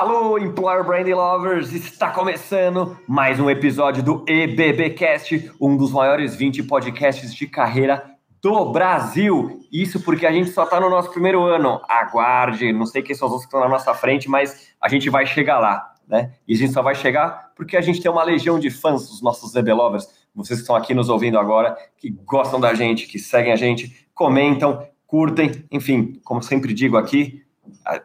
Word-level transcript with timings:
Alô, 0.00 0.38
Employer 0.38 0.82
Branding 0.82 1.12
Lovers! 1.12 1.74
Está 1.74 2.10
começando 2.10 2.96
mais 3.06 3.38
um 3.38 3.50
episódio 3.50 4.02
do 4.02 4.24
EBBcast, 4.26 5.52
um 5.60 5.76
dos 5.76 5.92
maiores 5.92 6.34
20 6.34 6.62
podcasts 6.62 7.34
de 7.34 7.46
carreira 7.46 8.02
do 8.40 8.72
Brasil. 8.72 9.60
Isso 9.70 10.00
porque 10.00 10.24
a 10.24 10.32
gente 10.32 10.52
só 10.52 10.64
está 10.64 10.80
no 10.80 10.88
nosso 10.88 11.10
primeiro 11.10 11.42
ano. 11.42 11.82
Aguarde, 11.86 12.72
não 12.72 12.86
sei 12.86 13.02
quem 13.02 13.14
são 13.14 13.28
os 13.28 13.32
outros 13.32 13.46
que 13.46 13.54
estão 13.54 13.60
na 13.60 13.68
nossa 13.68 13.92
frente, 13.92 14.26
mas 14.26 14.72
a 14.80 14.88
gente 14.88 15.10
vai 15.10 15.26
chegar 15.26 15.58
lá, 15.58 15.92
né? 16.08 16.32
E 16.48 16.54
a 16.54 16.56
gente 16.56 16.72
só 16.72 16.80
vai 16.80 16.94
chegar 16.94 17.52
porque 17.54 17.76
a 17.76 17.82
gente 17.82 18.00
tem 18.00 18.10
uma 18.10 18.24
legião 18.24 18.58
de 18.58 18.70
fãs, 18.70 19.02
os 19.10 19.20
nossos 19.20 19.54
EB 19.54 19.70
Lovers, 19.70 20.08
vocês 20.34 20.60
que 20.60 20.62
estão 20.62 20.76
aqui 20.76 20.94
nos 20.94 21.10
ouvindo 21.10 21.38
agora, 21.38 21.76
que 21.98 22.08
gostam 22.08 22.58
da 22.58 22.72
gente, 22.72 23.06
que 23.06 23.18
seguem 23.18 23.52
a 23.52 23.56
gente, 23.56 24.08
comentam, 24.14 24.82
curtem, 25.06 25.62
enfim, 25.70 26.18
como 26.24 26.42
sempre 26.42 26.72
digo 26.72 26.96
aqui, 26.96 27.44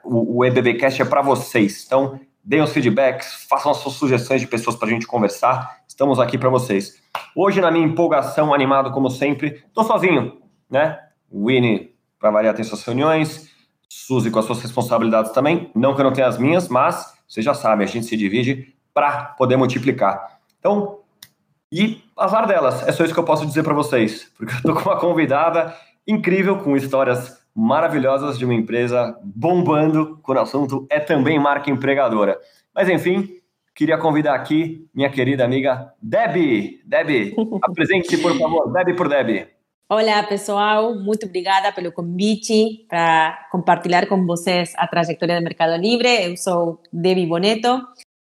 o, 0.03 0.43
EBBcast 0.45 1.01
é 1.01 1.05
para 1.05 1.21
vocês. 1.21 1.83
Então, 1.85 2.19
deem 2.43 2.61
os 2.61 2.71
feedbacks, 2.71 3.45
façam 3.49 3.71
as 3.71 3.77
suas 3.77 3.95
sugestões 3.95 4.41
de 4.41 4.47
pessoas 4.47 4.75
para 4.75 4.87
a 4.87 4.91
gente 4.91 5.07
conversar. 5.07 5.79
Estamos 5.87 6.19
aqui 6.19 6.37
para 6.37 6.49
vocês. 6.49 7.01
Hoje, 7.35 7.61
na 7.61 7.71
minha 7.71 7.85
empolgação, 7.85 8.53
animado 8.53 8.91
como 8.91 9.09
sempre, 9.09 9.63
estou 9.67 9.83
sozinho, 9.83 10.41
né? 10.69 10.99
Winnie, 11.31 11.93
para 12.19 12.31
variar, 12.31 12.53
tem 12.53 12.63
suas 12.63 12.83
reuniões. 12.83 13.49
Suzy 13.87 14.29
com 14.29 14.39
as 14.39 14.45
suas 14.45 14.61
responsabilidades 14.61 15.31
também. 15.31 15.71
Não 15.73 15.95
que 15.95 16.01
eu 16.01 16.05
não 16.05 16.13
tenha 16.13 16.27
as 16.27 16.37
minhas, 16.37 16.67
mas 16.67 17.13
vocês 17.27 17.45
já 17.45 17.53
sabem, 17.53 17.85
a 17.85 17.89
gente 17.89 18.05
se 18.05 18.17
divide 18.17 18.73
para 18.93 19.25
poder 19.37 19.57
multiplicar. 19.57 20.39
Então, 20.59 20.99
e 21.71 22.03
azar 22.15 22.47
delas, 22.47 22.87
é 22.87 22.91
só 22.91 23.03
isso 23.03 23.13
que 23.13 23.19
eu 23.19 23.25
posso 23.25 23.45
dizer 23.45 23.63
para 23.63 23.73
vocês, 23.73 24.31
porque 24.37 24.53
eu 24.53 24.57
estou 24.57 24.73
com 24.75 24.89
uma 24.89 24.99
convidada 24.99 25.75
incrível, 26.07 26.57
com 26.59 26.77
histórias 26.77 27.44
maravilhosas 27.55 28.37
de 28.37 28.43
uma 28.43 28.53
empresa 28.53 29.17
bombando 29.23 30.19
quando 30.21 30.39
o 30.39 30.41
assunto 30.41 30.87
é 30.89 30.99
também 30.99 31.39
marca 31.39 31.71
empregadora. 31.71 32.37
Mas 32.73 32.89
enfim, 32.89 33.39
queria 33.73 33.97
convidar 33.97 34.35
aqui 34.35 34.85
minha 34.93 35.09
querida 35.09 35.45
amiga 35.45 35.93
Debbie. 36.01 36.81
Debbie, 36.85 37.33
apresente-se, 37.63 38.17
por 38.17 38.37
favor. 38.37 38.71
Debbie 38.73 38.95
por 38.95 39.07
Debbie. 39.07 39.47
Olá, 39.87 40.23
pessoal. 40.23 40.95
Muito 40.95 41.27
obrigada 41.27 41.71
pelo 41.71 41.91
convite 41.91 42.85
para 42.89 43.47
compartilhar 43.51 44.07
com 44.07 44.25
vocês 44.25 44.73
a 44.77 44.87
trajetória 44.87 45.37
do 45.37 45.43
Mercado 45.43 45.79
Livre. 45.79 46.07
Eu 46.07 46.35
sou 46.35 46.81
Debbie 46.91 47.27
Boneto. 47.27 47.81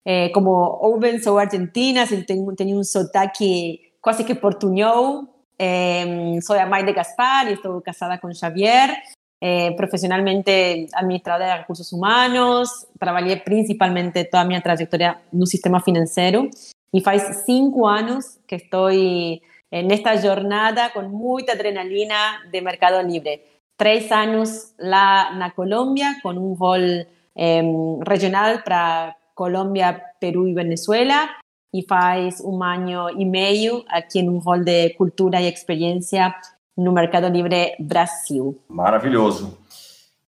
É, 0.05 0.29
como 0.29 0.51
ouvem, 0.51 1.19
sou 1.19 1.37
argentina, 1.37 2.07
tenho, 2.07 2.55
tenho 2.55 2.79
um 2.79 2.85
sotaque 2.85 3.81
quase 4.01 4.23
que 4.23 4.35
portunhol. 4.37 5.25
É, 5.59 6.05
sou 6.43 6.55
a 6.57 6.67
mãe 6.67 6.85
de 6.85 6.93
Gaspar 6.93 7.49
e 7.49 7.55
estou 7.55 7.81
casada 7.81 8.19
com 8.19 8.33
Xavier. 8.33 8.95
Eh, 9.39 9.75
profesionalmente 9.77 10.89
administradora 10.95 11.47
de 11.47 11.59
recursos 11.59 11.93
humanos, 11.93 12.87
trabajé 12.99 13.37
principalmente 13.37 14.25
toda 14.25 14.45
mi 14.45 14.59
trayectoria 14.63 15.21
en 15.31 15.41
un 15.41 15.47
sistema 15.47 15.81
financiero 15.81 16.49
y 16.91 17.03
hace 17.07 17.35
cinco 17.45 17.87
años 17.87 18.39
que 18.47 18.57
estoy 18.57 19.43
en 19.71 19.91
esta 19.91 20.19
jornada 20.21 20.91
con 20.95 21.11
mucha 21.11 21.53
adrenalina 21.53 22.41
de 22.51 22.63
mercado 22.63 23.03
libre. 23.03 23.45
Tres 23.77 24.11
años 24.11 24.73
la 24.79 25.53
Colombia 25.55 26.17
con 26.23 26.39
un 26.39 26.59
rol 26.59 27.07
em, 27.35 28.01
regional 28.01 28.63
para 28.65 29.19
Colombia, 29.35 30.15
Perú 30.19 30.47
y 30.47 30.55
Venezuela 30.55 31.31
y 31.71 31.85
hace 31.91 32.43
un 32.43 32.63
año 32.63 33.11
y 33.11 33.27
medio 33.27 33.85
aquí 33.91 34.21
en 34.21 34.31
un 34.31 34.43
rol 34.43 34.65
de 34.65 34.95
cultura 34.97 35.43
y 35.43 35.47
experiencia 35.47 36.37
no 36.77 36.93
Mercado 36.93 37.29
Livre 37.29 37.75
Brasil. 37.81 38.61
Maravilhoso. 38.69 39.59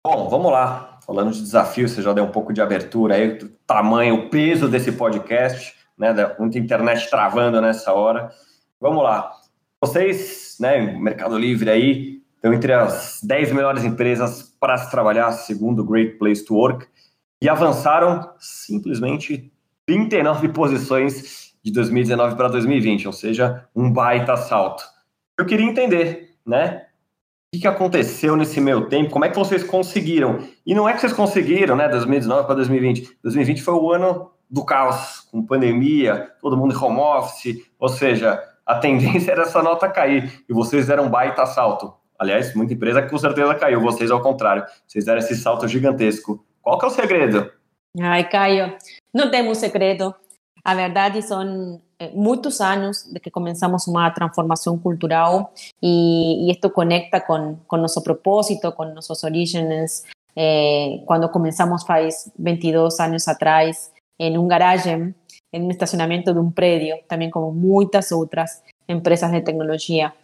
Bom, 0.03 0.29
vamos 0.29 0.53
lá. 0.53 0.99
Falando 1.07 1.33
de 1.33 1.41
desafio, 1.41 1.89
você 1.89 2.03
já 2.03 2.13
deu 2.13 2.25
um 2.25 2.31
pouco 2.31 2.53
de 2.53 2.61
abertura 2.61 3.15
aí, 3.15 3.39
o 3.39 3.49
tamanho, 3.67 4.15
o 4.15 4.31
peso 4.31 4.69
desse 4.69 4.93
podcast, 4.93 5.75
né? 5.97 6.15
Muita 6.39 6.59
internet 6.59 7.09
travando 7.11 7.61
nessa 7.61 7.93
hora. 7.93 8.31
Vamos 8.81 9.03
lá. 9.03 9.33
Vocês, 9.81 10.57
né, 10.61 10.81
Mercado 10.81 11.39
Livre 11.39 11.71
aí, 11.71 12.23
estão 12.37 12.53
entre 12.53 12.73
as 12.73 13.21
10 13.23 13.53
melhores 13.53 13.85
empresas 13.85 14.43
para 14.61 14.77
se 14.79 14.91
trabalhar, 14.91 15.33
segundo 15.33 15.81
o 15.81 15.85
Great 15.85 16.19
Place 16.19 16.45
to 16.45 16.55
Work, 16.55 16.87
e 17.41 17.49
avançaram 17.49 18.31
simplesmente 18.39 19.53
39 19.87 20.49
posições 20.49 21.53
de 21.63 21.73
2019 21.73 22.37
para 22.37 22.49
2020, 22.49 23.07
ou 23.07 23.13
seja, 23.13 23.69
um 23.75 23.93
baita 23.93 24.37
salto. 24.37 24.85
Eu 25.39 25.45
queria 25.45 25.67
entender 25.67 26.36
né? 26.47 26.87
O 27.55 27.59
que, 27.59 27.67
aconteceu 27.67 28.37
nesse 28.37 28.61
meio 28.61 28.89
tempo? 28.89 29.11
Como 29.11 29.25
é 29.25 29.31
que 29.31 29.39
vocês 29.39 29.65
conseguiram? 29.65 30.41
E 30.65 30.75
não 30.75 30.89
é 30.89 30.93
que 30.93 31.01
vocês 31.01 31.13
conseguiram, 31.13 31.75
né? 31.75 31.89
2019 31.89 32.47
para 32.47 32.57
2020. 32.57 33.19
2020 33.23 33.63
foi 33.63 33.75
o 33.75 33.91
ano 33.91 34.31
do 34.49 34.65
caos, 34.65 35.21
com 35.31 35.45
pandemia, 35.45 36.31
todo 36.41 36.57
mundo 36.57 36.75
em 36.75 36.77
home 36.77 36.99
office, 36.99 37.63
ou 37.79 37.89
seja, 37.89 38.43
a 38.65 38.77
tendência 38.77 39.31
era 39.33 39.43
essa 39.43 39.63
nota 39.63 39.89
cair 39.89 40.45
e 40.49 40.53
vocês 40.53 40.87
deram 40.87 41.05
um 41.05 41.11
baita 41.11 41.47
salto. 41.47 41.95
Aliás, 42.19 42.55
muita 42.55 42.75
empresa 42.75 43.03
com 43.03 43.19
certeza 43.19 43.55
caiu, 43.55 43.81
vocês 43.81 44.11
ao 44.11 44.23
contrário, 44.23 44.65
vocês 44.87 45.05
deram 45.05 45.19
esse 45.19 45.37
salto 45.37 45.69
gigantesco. 45.69 46.45
Qual 46.63 46.79
que 46.79 46.85
é 46.85 46.89
o 46.89 46.91
segredo? 46.91 47.51
Ai, 48.01 48.29
Caio, 48.29 48.77
não 49.15 49.31
temos 49.31 49.59
segredo. 49.59 50.15
A 50.65 50.75
verdade 50.75 51.23
são 51.23 51.81
Eh, 51.99 52.13
muchos 52.15 52.61
años 52.61 53.11
de 53.11 53.21
que 53.21 53.31
comenzamos 53.31 53.89
una 53.89 54.13
transformación 54.13 54.79
cultural 54.79 55.49
y, 55.81 56.49
esto 56.51 56.73
conecta 56.73 57.25
con, 57.25 57.57
con, 57.67 57.81
nuestro 57.81 58.03
propósito, 58.03 58.75
con 58.75 58.93
nuestros 58.93 59.25
orígenes. 59.25 60.05
Eh, 60.35 61.03
cuando 61.07 61.31
comenzamos 61.31 61.87
hace 61.89 62.31
22 62.37 63.01
años 63.01 63.27
atrás 63.29 63.93
en 64.19 64.37
un 64.37 64.47
garaje, 64.47 65.15
en 65.53 65.65
un 65.65 65.71
estacionamiento 65.71 66.35
de 66.35 66.41
un 66.41 66.53
predio, 66.53 66.97
también 67.09 67.31
como 67.31 67.51
muchas 67.53 68.13
otras 68.13 68.63
empresas 68.87 69.33
de 69.33 69.41
tecnología. 69.41 70.15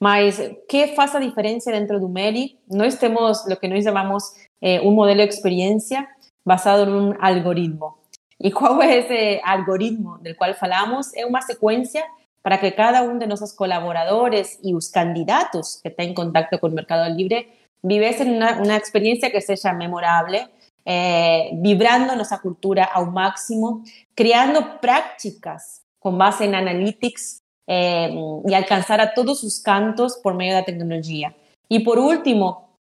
Mas, 0.00 0.42
¿qué 0.68 0.94
hace 0.96 1.20
la 1.20 1.24
diferencia 1.26 1.72
dentro 1.72 2.00
de 2.00 2.06
Umeli? 2.06 2.58
No 2.66 2.82
estemos 2.84 3.44
lo 3.46 3.58
que 3.58 3.68
nos 3.68 3.84
llamamos 3.84 4.32
eh, 4.60 4.80
modelo 4.96 5.18
de 5.18 5.26
experiencia 5.26 6.08
basado 6.44 6.84
en 6.84 6.92
un 6.92 7.16
algoritmo. 7.20 7.99
¿Y 8.42 8.50
cuál 8.52 8.80
es 8.82 9.04
ese 9.04 9.40
algoritmo 9.44 10.18
del 10.18 10.34
cual 10.34 10.54
falamos? 10.54 11.14
Es 11.14 11.26
una 11.26 11.42
secuencia 11.42 12.04
para 12.40 12.58
que 12.58 12.74
cada 12.74 13.02
uno 13.02 13.18
de 13.18 13.26
nuestros 13.26 13.52
colaboradores 13.52 14.58
y 14.62 14.72
los 14.72 14.90
candidatos 14.90 15.78
que 15.82 15.90
estén 15.90 16.08
en 16.08 16.14
contacto 16.14 16.58
con 16.58 16.70
el 16.70 16.76
Mercado 16.76 17.14
Libre 17.14 17.68
viviesen 17.82 18.34
una, 18.34 18.58
una 18.58 18.76
experiencia 18.78 19.30
que 19.30 19.42
sea 19.42 19.74
memorable, 19.74 20.48
eh, 20.86 21.50
vibrando 21.52 22.16
nuestra 22.16 22.40
cultura 22.40 22.84
al 22.84 23.12
máximo, 23.12 23.84
creando 24.14 24.80
prácticas 24.80 25.82
con 25.98 26.16
base 26.16 26.46
en 26.46 26.54
analytics 26.54 27.42
eh, 27.66 28.10
y 28.46 28.54
alcanzar 28.54 29.02
a 29.02 29.12
todos 29.12 29.40
sus 29.40 29.60
cantos 29.60 30.18
por 30.22 30.34
medio 30.34 30.54
de 30.54 30.60
la 30.60 30.64
tecnología. 30.64 31.36
Y 31.68 31.80
por 31.80 31.98
último, 31.98 32.78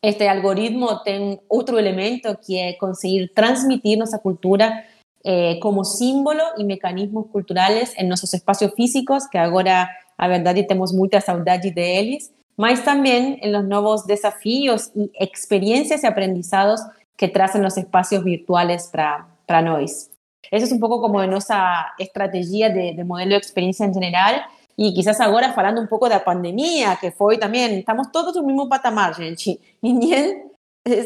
este 0.00 0.30
algoritmo 0.30 1.02
tiene 1.02 1.42
otro 1.48 1.78
elemento 1.78 2.38
que 2.46 2.70
es 2.70 2.78
conseguir 2.78 3.32
transmitir 3.34 3.98
nuestra 3.98 4.20
cultura 4.20 4.86
eh, 5.24 5.58
como 5.60 5.84
símbolo 5.84 6.42
y 6.58 6.64
mecanismos 6.64 7.26
culturales 7.32 7.94
en 7.96 8.08
nuestros 8.08 8.34
espacios 8.34 8.74
físicos, 8.74 9.24
que 9.28 9.38
ahora, 9.38 9.90
a 10.16 10.28
verdad, 10.28 10.54
tenemos 10.54 10.92
mucha 10.92 11.20
saudade 11.20 11.70
de 11.70 11.98
ellos, 11.98 12.30
mas 12.56 12.84
también 12.84 13.38
en 13.42 13.52
los 13.52 13.64
nuevos 13.64 14.06
desafíos 14.06 14.90
y 14.94 15.10
experiencias 15.18 16.04
y 16.04 16.06
aprendizados 16.06 16.80
que 17.16 17.28
trazan 17.28 17.62
los 17.62 17.76
espacios 17.76 18.22
virtuales 18.22 18.88
para, 18.92 19.26
para 19.46 19.62
nosotros. 19.62 20.10
Eso 20.50 20.66
es 20.66 20.72
un 20.72 20.78
poco 20.78 21.00
como 21.00 21.24
nuestra 21.26 21.94
estrategia 21.98 22.68
de, 22.68 22.92
de 22.94 23.04
modelo 23.04 23.30
de 23.30 23.38
experiencia 23.38 23.86
en 23.86 23.94
general 23.94 24.42
y 24.76 24.92
quizás 24.92 25.20
ahora 25.20 25.52
hablando 25.56 25.80
un 25.80 25.88
poco 25.88 26.08
de 26.08 26.16
la 26.16 26.24
pandemia, 26.24 26.98
que 27.00 27.12
fue 27.12 27.38
también, 27.38 27.72
estamos 27.72 28.10
todos 28.10 28.36
en 28.36 28.42
el 28.42 28.46
mismo 28.46 28.68
patamar, 28.68 29.14
gente. 29.14 29.58
Ninguém 29.82 30.53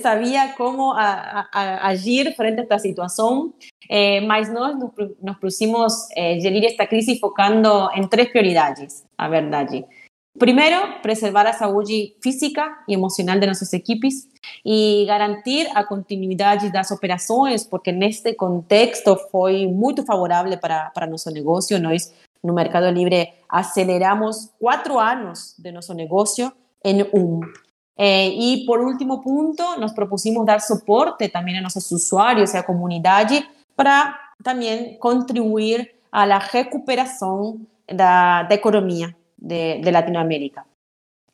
sabía 0.03 0.55
cómo 0.57 0.95
agir 0.97 2.35
frente 2.35 2.61
a 2.61 2.63
esta 2.65 2.79
situación, 2.79 3.55
eh, 3.89 4.21
mas 4.21 4.53
nós 4.53 4.77
nos, 4.77 5.39
pusimos 5.39 6.09
eh, 6.17 6.41
gerir 6.41 6.65
esta 6.65 6.87
crisis 6.87 7.21
focando 7.21 7.91
en 7.95 8.09
tres 8.09 8.31
prioridades, 8.31 9.05
a 9.17 9.29
verdad. 9.29 9.69
Primero, 10.39 11.01
preservar 11.03 11.47
a 11.47 11.53
saúde 11.53 12.17
física 12.21 12.79
e 12.87 12.95
emocional 12.95 13.41
de 13.41 13.47
nossos 13.47 13.73
equipes 13.73 14.29
e 14.65 15.05
garantir 15.07 15.69
a 15.75 15.85
continuidade 15.85 16.71
das 16.71 16.91
operações, 16.93 17.65
porque 17.65 17.91
neste 17.91 18.35
contexto 18.35 19.17
foi 19.33 19.67
muito 19.67 20.05
favorável 20.05 20.57
para, 20.59 20.91
para 20.91 21.09
nosso 21.09 21.31
negócio. 21.31 21.81
Nós, 21.81 22.15
no 22.43 22.55
Mercado 22.55 22.89
Livre, 22.91 23.33
aceleramos 23.49 24.51
quatro 24.61 24.99
anos 24.99 25.55
de 25.59 25.73
nosso 25.73 25.93
negócio 25.93 26.53
em 26.85 27.03
um. 27.13 27.41
Eh, 27.99 28.29
e, 28.31 28.65
por 28.65 28.81
último 28.81 29.21
ponto, 29.21 29.77
nos 29.77 29.93
propusimos 29.93 30.47
dar 30.47 30.61
suporte 30.61 31.29
também 31.29 31.59
a 31.59 31.63
nossos 31.63 31.91
usuários 31.91 32.55
e 32.55 32.57
à 32.57 32.63
comunidade 32.63 33.45
para 33.75 34.17
também 34.43 34.97
contribuir 34.99 35.97
à 36.13 36.39
recuperação 36.39 37.61
da, 37.93 38.45
da 38.45 38.55
economia 38.55 39.15
de, 39.37 39.81
de 39.81 39.91
Latinoamérica. 39.91 40.65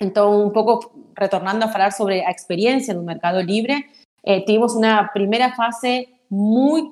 Entonces, 0.01 0.47
un 0.47 0.53
poco 0.53 0.93
retornando 1.15 1.67
a 1.67 1.69
hablar 1.69 1.93
sobre 1.93 2.23
la 2.23 2.31
experiencia 2.31 2.93
en 2.93 2.99
el 2.99 3.05
mercado 3.05 3.43
libre, 3.43 3.87
eh, 4.23 4.45
tuvimos 4.45 4.75
una 4.75 5.11
primera 5.13 5.55
fase 5.55 6.09
muy, 6.31 6.91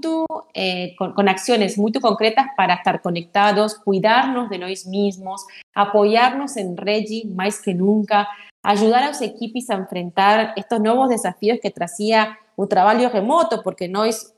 eh, 0.55 0.95
con, 0.97 1.29
acciones 1.29 1.79
muy 1.79 1.93
concretas 1.93 2.47
para 2.57 2.75
estar 2.75 3.01
conectados, 3.01 3.75
cuidarnos 3.75 4.51
de 4.51 4.59
nosotros 4.59 4.87
mismos, 4.87 5.47
apoyarnos 5.75 6.57
en 6.57 6.77
Regi 6.77 7.25
más 7.35 7.61
que 7.61 7.75
nunca, 7.75 8.29
ayudar 8.63 9.03
a 9.03 9.09
los 9.09 9.21
equipos 9.23 9.69
a 9.71 9.75
enfrentar 9.75 10.53
estos 10.57 10.81
nuevos 10.81 11.09
desafíos 11.09 11.59
que 11.63 11.71
traía 11.71 12.39
un 12.57 12.69
trabajo 12.69 13.09
remoto, 13.09 13.63
porque 13.63 13.89
nosotros, 13.89 14.35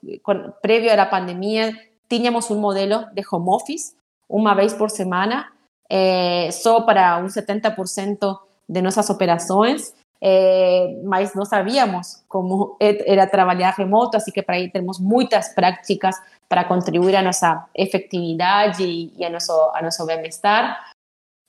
previo 0.63 0.93
a 0.93 0.97
la 0.97 1.11
pandemia, 1.11 1.77
teníamos 2.09 2.51
un 2.51 2.61
modelo 2.61 3.07
de 3.13 3.25
home 3.29 3.47
office, 3.49 3.95
una 4.29 4.55
vez 4.55 4.75
por 4.75 4.91
semana, 4.91 5.53
eh, 5.89 6.51
para 6.87 7.19
un 7.19 7.29
70% 7.29 8.41
de 8.67 8.83
nuestras 8.83 9.11
operaciones, 9.11 9.95
eh, 10.21 11.03
no 11.03 11.45
sabíamos 11.45 12.23
cómo 12.29 12.77
era 12.81 13.29
trabajar 13.29 13.75
remoto, 13.77 14.17
así 14.17 14.33
que 14.33 14.43
para 14.43 14.57
ahí 14.57 14.71
tenemos 14.71 14.99
muchas 15.01 15.51
prácticas 15.51 16.17
para 16.49 16.67
contribuir 16.67 17.17
a 17.17 17.23
nuestra 17.23 17.69
efectividad 17.75 18.75
y, 18.79 19.23
a, 19.23 19.29
nuestro, 19.29 19.75
a 19.77 19.83
nuestro 19.83 20.07
bienestar. 20.07 20.77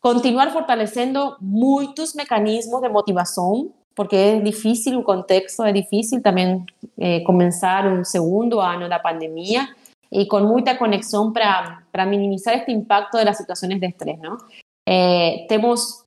Continuar 0.05 0.51
fortaleciendo 0.51 1.35
muchos 1.39 2.15
mecanismos 2.15 2.79
de 2.79 2.89
motivación, 2.89 3.73
porque 3.95 4.35
es 4.37 4.43
difícil 4.43 4.97
un 4.97 5.01
contexto, 5.01 5.65
es 5.65 5.73
difícil 5.73 6.21
también 6.21 6.67
eh, 6.97 7.23
comenzar 7.23 7.87
un 7.87 8.05
segundo 8.05 8.61
año 8.61 8.81
de 8.81 8.89
la 8.89 9.01
pandemia 9.01 9.75
y 10.11 10.27
con 10.27 10.45
mucha 10.45 10.77
conexión 10.77 11.33
para, 11.33 11.87
minimizar 12.05 12.53
este 12.53 12.71
impacto 12.71 13.17
de 13.17 13.25
las 13.25 13.35
situaciones 13.35 13.81
de 13.81 13.87
estrés. 13.87 14.19
¿no? 14.19 14.37
Eh, 14.85 15.47
tenemos, 15.49 16.05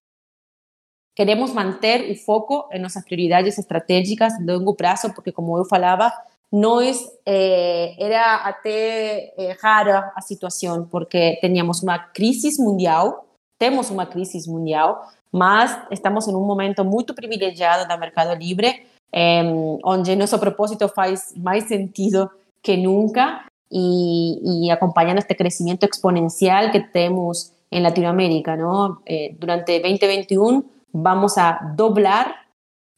queremos 1.17 1.53
mantener 1.53 2.03
el 2.03 2.19
foco 2.19 2.69
en 2.71 2.83
nuestras 2.83 3.05
prioridades 3.05 3.59
estratégicas 3.59 4.39
de 4.39 4.45
largo 4.53 4.77
plazo, 4.77 5.11
porque 5.13 5.33
como 5.33 5.59
yo 5.59 5.65
falaba, 5.65 6.15
no 6.53 6.81
es, 6.81 7.19
eh, 7.27 7.97
era 7.99 8.37
hasta 8.37 8.69
eh, 8.69 9.57
rara 9.61 10.13
la 10.15 10.23
situación, 10.23 10.89
porque 10.89 11.39
teníamos 11.41 11.83
una 11.83 12.13
crisis 12.15 12.61
mundial, 12.61 13.15
tenemos 13.59 13.91
una 13.91 14.09
crisis 14.09 14.49
mundial, 14.49 14.95
mas 15.31 15.77
estamos 15.91 16.27
en 16.29 16.37
un 16.37 16.47
momento 16.47 16.85
muy 16.85 17.05
privilegiado 17.05 17.87
del 17.87 17.99
mercado 17.99 18.35
libre, 18.35 18.87
donde 19.13 20.17
nuestro 20.17 20.39
propósito 20.39 20.89
faz 20.89 21.37
más 21.37 21.65
sentido 21.65 22.31
que 22.63 22.77
nunca 22.77 23.49
y, 23.71 24.69
acompañando 24.71 25.21
este 25.21 25.37
crecimiento 25.37 25.87
exponencial 25.87 26.71
que 26.71 26.81
tenemos 26.81 27.53
en 27.71 27.83
Latinoamérica. 27.83 28.57
¿no? 28.57 29.03
Eh, 29.07 29.37
durante 29.39 29.81
2021 29.81 30.65
vamos 30.93 31.37
a 31.37 31.59
doblar 31.77 32.35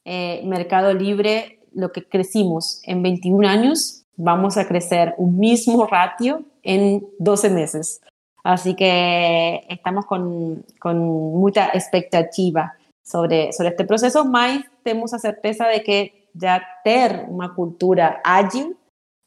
eh, 0.05 0.41
Mercado 0.45 0.93
Libre, 0.93 1.59
lo 1.73 1.91
que 1.91 2.03
crecimos 2.03 2.81
en 2.85 3.03
21 3.03 3.47
años, 3.47 4.03
vamos 4.15 4.57
a 4.57 4.67
crecer 4.67 5.13
un 5.17 5.37
mismo 5.37 5.85
ratio 5.85 6.43
en 6.63 7.05
12 7.19 7.49
meses. 7.49 8.01
Así 8.43 8.75
que 8.75 9.65
estamos 9.69 10.05
con, 10.05 10.65
con 10.79 10.97
mucha 10.97 11.69
expectativa 11.73 12.73
sobre, 13.03 13.51
sobre 13.53 13.69
este 13.69 13.85
proceso, 13.85 14.25
más 14.25 14.61
tenemos 14.83 15.11
la 15.11 15.19
certeza 15.19 15.67
de 15.67 15.83
que 15.83 16.27
ya 16.33 16.61
tener 16.83 17.25
una 17.27 17.53
cultura 17.53 18.21
ágil 18.23 18.77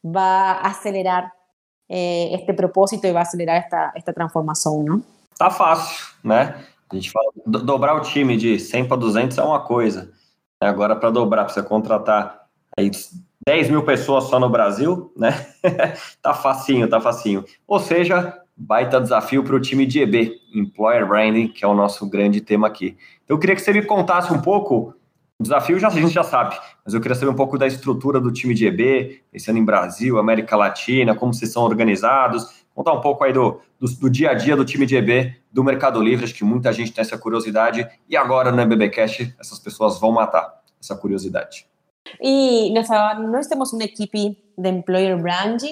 va 0.05 0.53
a 0.53 0.69
acelerar 0.69 1.33
eh, 1.89 2.31
este 2.33 2.55
propósito 2.55 3.07
e 3.07 3.13
vai 3.13 3.23
acelerar 3.23 3.57
esta, 3.57 3.93
esta 3.95 4.13
transformação, 4.13 4.83
não? 4.83 5.03
Tá 5.39 5.51
fácil, 5.51 6.15
né? 6.23 6.65
A 6.91 6.95
gente 6.95 7.11
fala, 7.11 7.31
dobrar 7.47 7.95
o 7.97 8.01
time 8.01 8.37
de 8.37 8.59
100 8.59 8.89
para 8.89 8.97
200 8.97 9.39
é 9.39 9.43
uma 9.43 9.61
coisa. 9.61 10.13
Agora, 10.61 10.97
para 10.97 11.11
dobrar, 11.11 11.45
para 11.45 11.55
você 11.55 11.63
contratar 11.63 12.47
aí 12.77 12.91
10 13.47 13.71
mil 13.71 13.85
pessoas 13.85 14.25
só 14.25 14.39
no 14.39 14.49
Brasil, 14.49 15.13
né? 15.17 15.31
tá 16.23 16.33
facinho, 16.35 16.89
tá 16.89 17.01
facinho. 17.01 17.45
Ou 17.67 17.81
seja, 17.81 18.44
baita 18.57 19.01
desafio 19.01 19.43
para 19.43 19.57
o 19.57 19.61
time 19.61 19.85
de 19.87 20.01
EB, 20.01 20.41
Employer 20.55 21.07
Branding, 21.07 21.49
que 21.49 21.65
é 21.65 21.69
o 21.69 21.75
nosso 21.75 22.09
grande 22.09 22.41
tema 22.41 22.67
aqui. 22.67 22.97
Eu 23.29 23.39
queria 23.39 23.57
que 23.57 23.63
você 23.63 23.73
me 23.73 23.83
contasse 23.83 24.33
um 24.33 24.41
pouco 24.41 24.95
o 25.39 25.43
desafio 25.43 25.79
já, 25.81 25.89
a 25.89 25.91
gente 25.91 26.15
já 26.15 26.23
sabe, 26.23 26.57
mas 26.85 26.95
eu 26.95 27.01
queria 27.01 27.17
saber 27.17 27.31
um 27.31 27.35
pouco 27.35 27.59
da 27.59 27.67
estrutura 27.67 28.21
do 28.21 28.31
time 28.31 28.55
de 28.55 28.67
EB, 28.67 29.21
pensando 29.33 29.59
em 29.59 29.65
Brasil, 29.65 30.17
América 30.17 30.57
Latina, 30.57 31.15
como 31.15 31.35
vocês 31.35 31.53
são 31.53 31.65
organizados. 31.65 32.65
Contar 32.73 32.93
um 32.93 33.01
pouco 33.01 33.25
aí 33.25 33.33
do, 33.33 33.61
do, 33.79 33.89
do, 33.89 34.11
dia 34.11 34.31
a 34.31 34.35
dia 34.35 34.57
do 34.57 34.65
time 34.65 34.87
de 34.87 34.97
EB, 34.97 35.35
do 35.53 35.65
Mercado 35.65 36.01
Livre, 36.01 36.25
acho 36.25 36.35
que 36.35 36.45
muita 36.45 36.73
gente 36.73 36.93
tem 36.93 37.03
essa 37.03 37.19
curiosidade, 37.19 37.87
e 38.09 38.17
agora 38.17 38.53
no 38.53 38.61
EBBcast 38.61 39.35
essas 39.39 39.59
pessoas 39.59 39.99
vão 39.99 40.13
matar 40.13 40.61
essa 40.81 40.97
curiosidade. 40.97 41.67
E 42.21 42.73
nós 42.73 43.47
temos 43.49 43.73
uma 43.73 43.85
equipe 43.85 44.37
de 44.57 44.69
Employer 44.69 45.21
Brand 45.21 45.63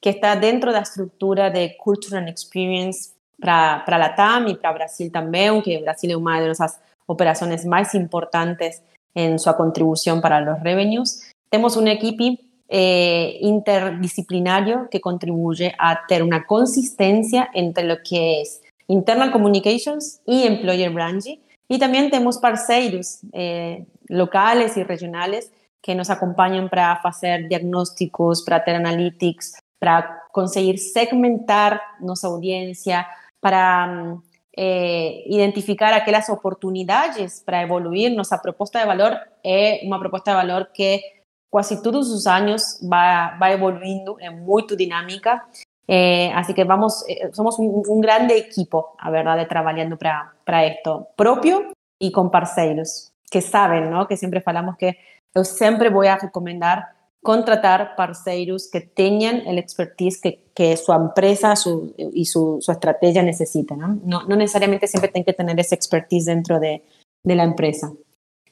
que 0.00 0.10
está 0.10 0.34
dentro 0.34 0.72
da 0.72 0.80
estrutura 0.80 1.50
de 1.50 1.76
Cultural 1.76 2.26
Experience 2.28 3.12
para 3.40 3.84
a 3.86 3.98
Latam 3.98 4.48
e 4.48 4.56
para 4.56 4.72
Brasil 4.72 5.10
também, 5.10 5.60
que 5.62 5.78
Brasil 5.78 6.10
é 6.10 6.16
uma 6.16 6.40
das 6.40 6.58
nossas 6.58 6.80
operações 7.06 7.64
mais 7.64 7.94
importantes 7.94 8.82
en 9.14 9.38
su 9.38 9.52
contribución 9.54 10.20
para 10.20 10.40
los 10.40 10.60
revenues. 10.60 11.32
Tenemos 11.50 11.76
un 11.76 11.88
equipo 11.88 12.40
eh, 12.68 13.38
interdisciplinario 13.40 14.88
que 14.90 15.00
contribuye 15.00 15.74
a 15.78 16.06
tener 16.06 16.22
una 16.22 16.46
consistencia 16.46 17.50
entre 17.52 17.84
lo 17.84 17.96
que 18.02 18.42
es 18.42 18.62
internal 18.86 19.32
communications 19.32 20.20
y 20.26 20.44
employer 20.44 20.90
branding. 20.90 21.38
Y 21.68 21.78
también 21.78 22.10
tenemos 22.10 22.38
parceiros 22.38 23.20
eh, 23.32 23.86
locales 24.08 24.76
y 24.76 24.82
regionales 24.82 25.50
que 25.82 25.94
nos 25.94 26.10
acompañan 26.10 26.68
para 26.68 26.92
hacer 26.92 27.48
diagnósticos, 27.48 28.42
para 28.42 28.58
hacer 28.58 28.76
analytics, 28.76 29.54
para 29.80 30.22
conseguir 30.30 30.78
segmentar 30.78 31.80
nuestra 31.98 32.30
audiencia, 32.30 33.08
para 33.40 33.86
mm, 33.86 34.22
eh, 34.52 35.24
identificar 35.26 35.92
aquellas 35.94 36.28
oportunidades 36.30 37.42
para 37.44 37.62
evoluir. 37.62 38.14
Nuestra 38.14 38.40
propuesta 38.40 38.78
de 38.78 38.86
valor 38.86 39.18
es 39.42 39.82
una 39.82 39.98
propuesta 39.98 40.30
de 40.30 40.36
valor 40.36 40.70
que 40.72 41.24
casi 41.50 41.82
todos 41.82 42.08
los 42.08 42.26
años 42.26 42.78
va, 42.80 43.36
va 43.42 43.50
evolucionando, 43.50 44.18
es 44.20 44.32
muy 44.32 44.64
dinámica. 44.76 45.48
Eh, 45.88 46.30
así 46.36 46.54
que 46.54 46.62
vamos, 46.62 47.04
eh, 47.08 47.30
somos 47.32 47.58
un, 47.58 47.82
un, 47.88 48.00
grande 48.00 48.36
equipo, 48.36 48.94
a 48.98 49.10
verdad, 49.10 49.48
trabajando 49.48 49.96
para, 49.96 50.32
para 50.44 50.64
esto, 50.64 51.08
propio 51.16 51.72
y 51.98 52.12
con 52.12 52.30
parceiros, 52.30 53.12
que 53.28 53.40
saben, 53.40 53.90
¿no? 53.90 54.06
Que 54.06 54.16
siempre 54.16 54.40
falamos 54.40 54.76
que 54.76 54.98
yo 55.34 55.42
siempre 55.42 55.88
voy 55.88 56.06
a 56.06 56.16
recomendar 56.16 56.99
contratar 57.22 57.96
parceiros 57.96 58.68
que 58.70 58.80
tengan 58.80 59.46
el 59.46 59.58
expertise 59.58 60.20
que, 60.20 60.40
que 60.54 60.76
su 60.76 60.92
empresa 60.92 61.54
su, 61.54 61.94
y 61.96 62.24
su, 62.24 62.58
su, 62.60 62.72
estrategia 62.72 63.22
necesita. 63.22 63.76
¿no? 63.76 63.98
¿no? 64.04 64.22
No, 64.22 64.36
necesariamente 64.36 64.86
siempre 64.86 65.10
tienen 65.10 65.26
que 65.26 65.34
tener 65.34 65.58
ese 65.60 65.74
expertise 65.74 66.26
dentro 66.26 66.58
de, 66.58 66.82
de 67.22 67.34
la 67.34 67.44
empresa. 67.44 67.92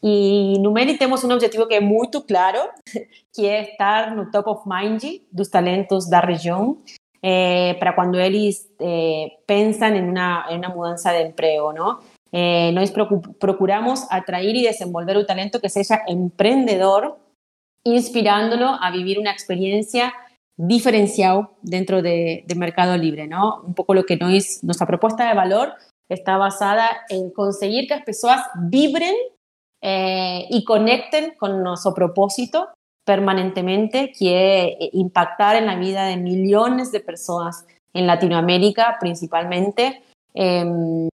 Y 0.00 0.58
Numeri 0.60 0.96
tenemos 0.96 1.24
un 1.24 1.32
objetivo 1.32 1.66
que 1.66 1.78
es 1.78 1.82
muy 1.82 2.08
claro, 2.26 2.60
que 3.34 3.58
es 3.58 3.68
estar 3.70 4.14
no 4.14 4.30
top 4.30 4.46
of 4.46 4.66
mind 4.66 5.02
dos 5.30 5.50
talentos 5.50 6.08
da 6.08 6.20
región 6.20 6.78
eh, 7.20 7.76
para 7.80 7.96
cuando 7.96 8.20
ellos 8.20 8.66
eh, 8.78 9.38
pensan 9.46 9.96
en 9.96 10.08
una, 10.08 10.46
en 10.50 10.58
una 10.58 10.68
mudanza 10.68 11.10
de 11.12 11.22
empleo, 11.22 11.72
¿no? 11.72 12.00
Eh, 12.30 12.74
procuramos 13.40 14.06
atraer 14.10 14.54
y 14.54 14.64
desenvolver 14.64 15.16
un 15.16 15.26
talento 15.26 15.60
que 15.60 15.70
sea 15.70 16.02
emprendedor 16.06 17.18
inspirándolo 17.94 18.76
a 18.80 18.90
vivir 18.90 19.18
una 19.18 19.30
experiencia 19.30 20.14
diferencial 20.56 21.48
dentro 21.62 22.02
de, 22.02 22.44
Mercado 22.56 22.96
Libre, 22.96 23.26
¿no? 23.28 23.62
Un 23.62 23.74
poco 23.74 23.94
lo 23.94 24.04
que 24.04 24.16
no 24.16 24.28
es 24.28 24.62
nuestra 24.64 24.86
propuesta 24.86 25.28
de 25.28 25.34
valor 25.34 25.74
está 26.08 26.36
basada 26.36 26.88
en 27.08 27.30
conseguir 27.30 27.86
que 27.86 27.94
las 27.94 28.04
personas 28.04 28.44
vibren 28.68 29.14
eh, 29.82 30.46
y 30.50 30.64
conecten 30.64 31.34
con 31.38 31.62
nuestro 31.62 31.94
propósito 31.94 32.68
permanentemente, 33.04 34.12
que 34.18 34.76
es 34.80 34.90
impactar 34.92 35.56
en 35.56 35.66
la 35.66 35.76
vida 35.76 36.06
de 36.06 36.16
millones 36.16 36.92
de 36.92 37.00
personas 37.00 37.66
en 37.94 38.06
Latinoamérica 38.06 38.96
principalmente, 39.00 40.02
em, 40.34 41.08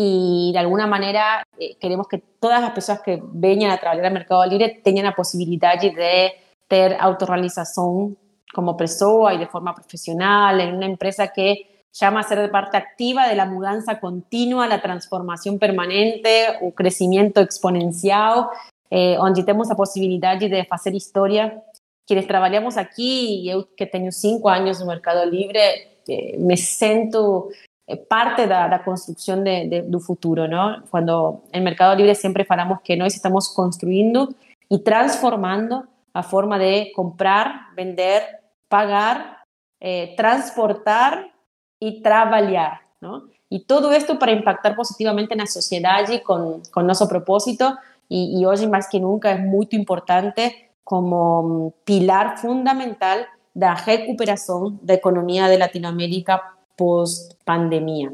y 0.00 0.52
de 0.52 0.60
alguna 0.60 0.86
manera 0.86 1.44
eh, 1.58 1.76
queremos 1.80 2.06
que 2.06 2.18
todas 2.18 2.60
las 2.60 2.70
personas 2.70 3.02
que 3.02 3.20
vengan 3.20 3.72
a 3.72 3.78
trabajar 3.78 3.98
en 3.98 4.06
el 4.06 4.12
mercado 4.12 4.46
libre 4.46 4.80
tengan 4.84 5.06
la 5.06 5.16
posibilidad 5.16 5.80
de 5.80 6.34
tener 6.68 6.96
autorrealización 7.00 8.16
como 8.54 8.76
persona 8.76 9.34
y 9.34 9.38
de 9.38 9.48
forma 9.48 9.74
profesional 9.74 10.60
en 10.60 10.76
una 10.76 10.86
empresa 10.86 11.32
que 11.34 11.84
llama 11.92 12.20
a 12.20 12.22
ser 12.22 12.48
parte 12.52 12.76
activa 12.76 13.26
de 13.26 13.34
la 13.34 13.46
mudanza 13.46 13.98
continua, 13.98 14.68
la 14.68 14.80
transformación 14.80 15.58
permanente 15.58 16.46
o 16.62 16.70
crecimiento 16.70 17.40
exponencial, 17.40 18.46
eh, 18.90 19.16
donde 19.16 19.42
tenemos 19.42 19.68
la 19.68 19.74
posibilidad 19.74 20.38
de 20.38 20.64
hacer 20.70 20.94
historia. 20.94 21.64
Quienes 22.06 22.28
trabajamos 22.28 22.76
aquí, 22.76 23.42
yo 23.44 23.74
que 23.74 23.86
tengo 23.86 24.12
cinco 24.12 24.48
años 24.48 24.76
en 24.76 24.82
el 24.82 24.88
mercado 24.90 25.26
libre, 25.26 25.98
eh, 26.06 26.36
me 26.38 26.56
siento 26.56 27.48
eh, 27.50 27.67
parte 27.96 28.42
de 28.42 28.48
la 28.48 28.82
construcción 28.84 29.44
de, 29.44 29.86
futuro, 30.04 30.46
¿no? 30.46 30.84
Cuando 30.90 31.44
en 31.52 31.64
Mercado 31.64 31.94
Libre 31.94 32.14
siempre 32.14 32.44
falamos 32.44 32.80
que 32.82 32.96
nós 32.96 33.14
estamos 33.14 33.52
construyendo 33.54 34.28
y 34.68 34.82
transformando 34.82 35.86
a 36.12 36.22
forma 36.22 36.58
de 36.58 36.92
comprar, 36.94 37.72
vender, 37.74 38.22
pagar, 38.68 39.38
eh, 39.80 40.14
transportar 40.16 41.32
y 41.80 42.02
trabajar, 42.02 42.82
¿no? 43.00 43.24
Y 43.48 43.64
todo 43.64 43.92
esto 43.92 44.18
para 44.18 44.32
impactar 44.32 44.76
positivamente 44.76 45.32
en 45.32 45.40
la 45.40 45.46
sociedad 45.46 46.06
y 46.10 46.20
con, 46.20 46.62
nuestro 46.84 47.08
propósito 47.08 47.78
y, 48.06 48.38
y 48.38 48.44
hoy 48.44 48.66
más 48.66 48.88
que 48.90 49.00
nunca 49.00 49.32
es 49.32 49.40
muy 49.40 49.66
importante 49.70 50.72
como 50.84 51.42
mm, 51.42 51.72
pilar 51.84 52.36
fundamental 52.36 53.26
de 53.54 53.66
la 53.66 53.74
recuperación 53.74 54.78
de 54.82 54.92
la 54.92 54.98
economía 54.98 55.48
de 55.48 55.58
Latinoamérica 55.58 56.57
post 56.78 57.34
pandemia. 57.44 58.12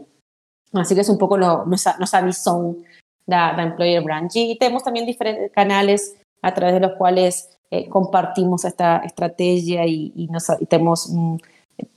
Así 0.73 0.95
que 0.97 1.03
es 1.03 1.09
un 1.09 1.19
poco 1.19 1.37
lo, 1.37 1.65
nuestra, 1.67 1.97
nuestra 1.99 2.21
visión 2.23 2.79
de, 3.27 3.37
de 3.37 3.63
Employer 3.63 4.03
Brand. 4.03 4.31
Y 4.35 4.59
tenemos 4.59 4.83
también 4.83 5.07
diferentes 5.07 5.53
canales 5.53 6.17
a 6.43 6.53
través 6.53 6.75
de 6.75 6.81
los 6.81 6.93
cuales 6.99 7.57
eh, 7.71 7.89
compartimos 7.89 8.65
esta 8.65 8.99
estrategia 8.99 9.87
y, 9.87 10.13
y, 10.17 10.27
nos, 10.27 10.49
y 10.61 10.67
tenemos 10.67 11.07
um, 11.07 11.39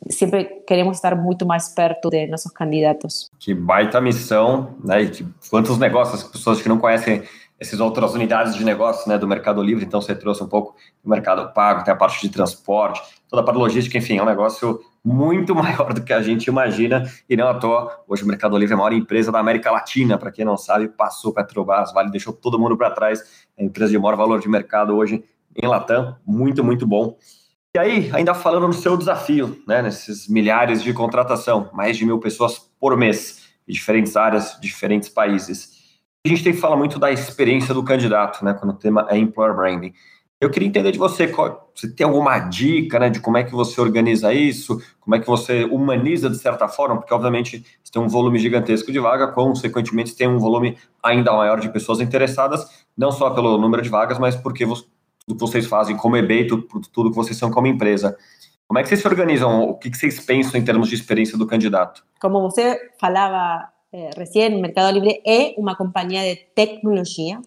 sempre 0.09 0.63
queremos 0.65 0.97
estar 0.97 1.15
muito 1.15 1.45
mais 1.45 1.69
perto 1.69 2.09
de 2.09 2.27
nossos 2.27 2.51
candidatos. 2.51 3.29
Que 3.39 3.53
baita 3.53 4.01
missão, 4.01 4.75
né? 4.83 5.11
Quantos 5.49 5.77
negócios, 5.77 6.23
pessoas 6.23 6.61
que 6.61 6.69
não 6.69 6.77
conhecem 6.77 7.23
essas 7.59 7.79
outras 7.79 8.13
unidades 8.13 8.55
de 8.55 8.63
negócio 8.63 9.09
né, 9.09 9.17
do 9.17 9.27
Mercado 9.27 9.63
Livre, 9.63 9.83
então 9.83 9.99
você 9.99 10.15
trouxe 10.15 10.43
um 10.43 10.47
pouco 10.47 10.75
do 11.03 11.09
mercado 11.09 11.51
pago, 11.53 11.83
tem 11.83 11.91
a 11.91 11.97
parte 11.97 12.21
de 12.21 12.29
transporte, 12.29 13.01
toda 13.27 13.41
a 13.41 13.45
parte 13.45 13.57
logística, 13.57 13.97
enfim, 13.97 14.17
é 14.17 14.21
um 14.21 14.27
negócio 14.27 14.79
muito 15.07 15.55
maior 15.55 15.93
do 15.93 16.03
que 16.03 16.11
a 16.11 16.21
gente 16.21 16.47
imagina 16.47 17.09
e 17.29 17.37
não 17.37 17.47
à 17.47 17.53
toa. 17.53 18.03
Hoje 18.07 18.23
o 18.23 18.27
Mercado 18.27 18.57
Livre 18.57 18.73
é 18.73 18.75
a 18.75 18.77
maior 18.77 18.91
empresa 18.91 19.31
da 19.31 19.39
América 19.39 19.71
Latina, 19.71 20.17
para 20.17 20.31
quem 20.31 20.43
não 20.43 20.57
sabe, 20.57 20.89
passou 20.89 21.33
Petrobras, 21.33 21.93
Vale, 21.93 22.11
deixou 22.11 22.33
todo 22.33 22.59
mundo 22.59 22.77
para 22.77 22.91
trás, 22.91 23.47
é 23.57 23.63
a 23.63 23.65
empresa 23.65 23.91
de 23.91 23.97
maior 23.97 24.17
valor 24.17 24.39
de 24.39 24.49
mercado 24.49 24.95
hoje 24.95 25.23
em 25.55 25.65
Latam, 25.65 26.17
muito, 26.25 26.63
muito 26.63 26.85
bom. 26.85 27.17
E 27.75 27.79
aí, 27.79 28.11
ainda 28.13 28.33
falando 28.33 28.67
no 28.67 28.73
seu 28.73 28.97
desafio, 28.97 29.61
né, 29.67 29.81
nesses 29.81 30.27
milhares 30.27 30.83
de 30.83 30.93
contratação, 30.93 31.69
mais 31.73 31.97
de 31.97 32.05
mil 32.05 32.19
pessoas 32.19 32.59
por 32.79 32.95
mês, 32.97 33.47
de 33.67 33.73
diferentes 33.73 34.15
áreas, 34.15 34.57
diferentes 34.59 35.09
países 35.09 35.77
a 36.25 36.29
gente 36.29 36.43
tem 36.43 36.53
que 36.53 36.59
falar 36.59 36.75
muito 36.75 36.99
da 36.99 37.09
experiência 37.09 37.73
do 37.73 37.83
candidato, 37.83 38.43
né, 38.43 38.53
quando 38.53 38.71
o 38.71 38.77
tema 38.77 39.07
é 39.09 39.17
employer 39.17 39.55
branding. 39.55 39.93
Eu 40.39 40.51
queria 40.51 40.67
entender 40.67 40.91
de 40.91 40.99
você, 40.99 41.25
você 41.73 41.91
tem 41.91 42.05
alguma 42.05 42.37
dica, 42.37 42.99
né, 42.99 43.09
de 43.09 43.19
como 43.19 43.37
é 43.37 43.43
que 43.43 43.51
você 43.51 43.81
organiza 43.81 44.31
isso, 44.31 44.79
como 44.99 45.15
é 45.15 45.19
que 45.19 45.25
você 45.25 45.63
humaniza 45.63 46.29
de 46.29 46.37
certa 46.37 46.67
forma, 46.67 46.97
porque 46.97 47.13
obviamente 47.13 47.65
você 47.83 47.91
tem 47.91 48.01
um 48.01 48.07
volume 48.07 48.37
gigantesco 48.37 48.91
de 48.91 48.99
vaga, 48.99 49.29
consequentemente 49.29 50.15
tem 50.15 50.27
um 50.27 50.37
volume 50.37 50.77
ainda 51.01 51.33
maior 51.33 51.59
de 51.59 51.69
pessoas 51.69 51.99
interessadas, 51.99 52.85
não 52.95 53.11
só 53.11 53.31
pelo 53.31 53.57
número 53.57 53.81
de 53.81 53.89
vagas, 53.89 54.19
mas 54.19 54.35
porque 54.35 54.63
tudo 54.65 54.85
que 55.33 55.39
vocês 55.39 55.65
fazem 55.65 55.97
como 55.97 56.15
eBay, 56.15 56.45
tudo, 56.45 56.67
tudo 56.93 57.09
que 57.09 57.15
vocês 57.15 57.35
são 57.35 57.49
como 57.49 57.65
empresa. 57.65 58.15
Como 58.67 58.77
é 58.77 58.83
que 58.83 58.89
vocês 58.89 59.01
se 59.01 59.07
organizam? 59.07 59.63
O 59.63 59.75
que, 59.75 59.89
que 59.89 59.97
vocês 59.97 60.19
pensam 60.19 60.59
em 60.59 60.63
termos 60.63 60.89
de 60.89 60.95
experiência 60.95 61.37
do 61.37 61.47
candidato? 61.47 62.03
Como 62.19 62.41
você 62.41 62.77
falava 62.99 63.71
eh, 63.91 64.11
recién, 64.15 64.61
Mercado 64.61 64.91
Libre 64.91 65.21
es 65.25 65.53
una 65.57 65.75
compañía 65.75 66.21
de 66.21 66.51
tecnología, 66.53 67.41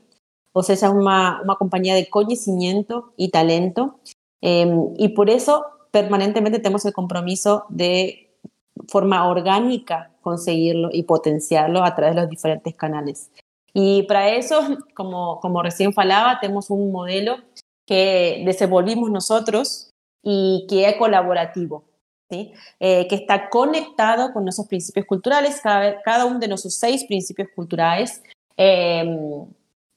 o 0.52 0.62
sea, 0.62 0.74
es 0.74 0.82
una, 0.82 1.40
una 1.42 1.54
compañía 1.56 1.94
de 1.94 2.08
conocimiento 2.08 3.12
y 3.16 3.30
talento, 3.30 4.00
em, 4.40 4.94
y 4.96 5.08
por 5.08 5.30
eso 5.30 5.64
permanentemente 5.90 6.58
tenemos 6.58 6.84
el 6.84 6.92
compromiso 6.92 7.64
de 7.68 8.30
forma 8.88 9.28
orgánica 9.28 10.10
conseguirlo 10.22 10.90
y 10.92 11.02
potenciarlo 11.04 11.84
a 11.84 11.94
través 11.94 12.14
de 12.14 12.22
los 12.22 12.30
diferentes 12.30 12.74
canales. 12.74 13.30
Y 13.72 14.02
para 14.04 14.30
eso, 14.30 14.60
como, 14.94 15.40
como 15.40 15.62
recién 15.62 15.92
falaba, 15.92 16.40
tenemos 16.40 16.70
un 16.70 16.90
modelo 16.90 17.36
que 17.86 18.42
desenvolvimos 18.44 19.10
nosotros 19.10 19.90
y 20.22 20.66
que 20.68 20.88
es 20.88 20.96
colaborativo. 20.96 21.84
Eh, 22.32 23.08
que 23.08 23.16
está 23.16 23.50
conectado 23.50 24.32
con 24.32 24.44
nuestros 24.44 24.68
principios 24.68 25.04
culturales. 25.04 25.60
Cada, 25.60 26.00
cada 26.02 26.26
uno 26.26 26.38
de 26.38 26.46
nuestros 26.46 26.74
seis 26.74 27.04
principios 27.04 27.48
culturales 27.56 28.22
eh, 28.56 29.04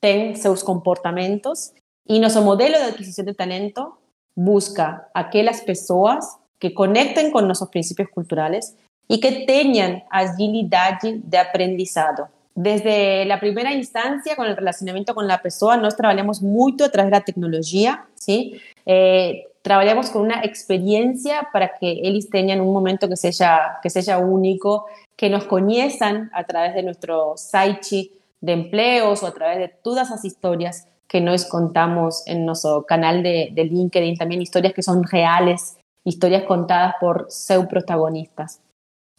tiene 0.03 0.35
sus 0.35 0.65
comportamientos 0.65 1.71
y 2.05 2.19
nuestro 2.19 2.41
modelo 2.41 2.77
de 2.77 2.83
adquisición 2.83 3.25
de 3.25 3.33
talento 3.33 3.97
busca 4.35 5.07
aquellas 5.13 5.61
personas 5.61 6.37
que 6.59 6.73
conecten 6.73 7.31
con 7.31 7.45
nuestros 7.45 7.69
principios 7.69 8.09
culturales 8.09 8.75
y 9.07 9.21
que 9.21 9.45
tengan 9.47 10.03
agilidad 10.11 10.99
de 11.01 11.37
aprendizado. 11.37 12.27
Desde 12.53 13.23
la 13.25 13.39
primera 13.39 13.73
instancia, 13.73 14.35
con 14.35 14.47
el 14.47 14.57
relacionamiento 14.57 15.15
con 15.15 15.25
la 15.25 15.41
persona, 15.41 15.77
nos 15.77 15.95
trabajamos 15.95 16.41
mucho 16.41 16.83
a 16.85 16.89
través 16.89 17.09
de 17.09 17.17
la 17.17 17.25
tecnología, 17.25 18.05
¿sí? 18.15 18.59
Eh, 18.85 19.47
trabajamos 19.61 20.09
con 20.09 20.23
una 20.23 20.43
experiencia 20.43 21.47
para 21.53 21.73
que 21.79 22.01
ellos 22.03 22.29
tengan 22.29 22.59
un 22.59 22.73
momento 22.73 23.07
que 23.07 23.15
sea, 23.15 23.79
que 23.81 23.89
sea 23.89 24.17
único, 24.17 24.85
que 25.15 25.29
nos 25.29 25.45
conozcan 25.45 26.29
a 26.33 26.43
través 26.43 26.75
de 26.75 26.83
nuestro 26.83 27.35
site 27.37 28.11
de 28.43 28.53
empleos 28.53 29.23
o 29.23 29.27
a 29.27 29.33
través 29.33 29.57
de 29.57 29.67
todas 29.69 30.09
esas 30.09 30.25
historias 30.25 30.87
que 31.07 31.21
nos 31.21 31.45
contamos 31.45 32.23
en 32.27 32.45
nuestro 32.45 32.85
canal 32.85 33.23
de, 33.23 33.51
LinkedIn, 33.55 34.17
también 34.17 34.41
historias 34.41 34.73
que 34.73 34.83
son 34.83 35.03
reales, 35.03 35.77
historias 36.03 36.43
contadas 36.43 36.95
por 36.99 37.27
sus 37.29 37.65
protagonistas. 37.67 38.61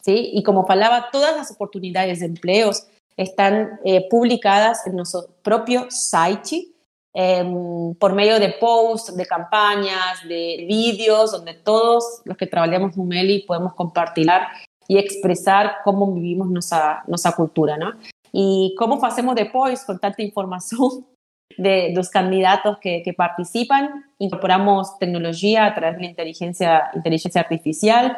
¿sí? 0.02 0.30
Y 0.32 0.42
como 0.42 0.66
falaba, 0.66 1.08
todas 1.12 1.36
las 1.36 1.50
oportunidades 1.50 2.20
de 2.20 2.26
empleos 2.26 2.86
están 3.16 3.78
eh, 3.84 4.08
publicadas 4.08 4.86
en 4.86 4.96
nuestro 4.96 5.26
propio 5.42 5.86
site 5.88 6.74
Em, 7.16 7.94
por 7.94 8.12
medio 8.12 8.40
de 8.40 8.48
posts, 8.60 9.16
de 9.16 9.24
campañas, 9.24 10.26
de 10.28 10.66
vídeos, 10.68 11.30
donde 11.30 11.54
todos 11.54 12.22
los 12.24 12.36
que 12.36 12.48
trabajamos 12.48 12.96
en 12.96 13.06
Meli 13.06 13.44
podemos 13.46 13.74
compartir 13.74 14.26
y 14.88 14.98
expresar 14.98 15.76
cómo 15.84 16.12
vivimos 16.12 16.50
nuestra, 16.50 17.04
nuestra 17.06 17.30
cultura, 17.30 17.76
¿no? 17.76 17.92
Y 18.36 18.74
cómo 18.76 19.02
hacemos 19.04 19.36
después 19.36 19.84
con 19.84 20.00
tanta 20.00 20.22
información 20.22 21.06
de 21.56 21.92
los 21.94 22.10
candidatos 22.10 22.78
que, 22.80 23.02
que, 23.04 23.12
participan. 23.12 24.06
Incorporamos 24.18 24.98
tecnología 24.98 25.66
a 25.66 25.74
través 25.74 25.96
de 25.96 26.02
la 26.02 26.10
inteligencia, 26.10 26.90
inteligencia 26.94 27.40
artificial 27.42 28.16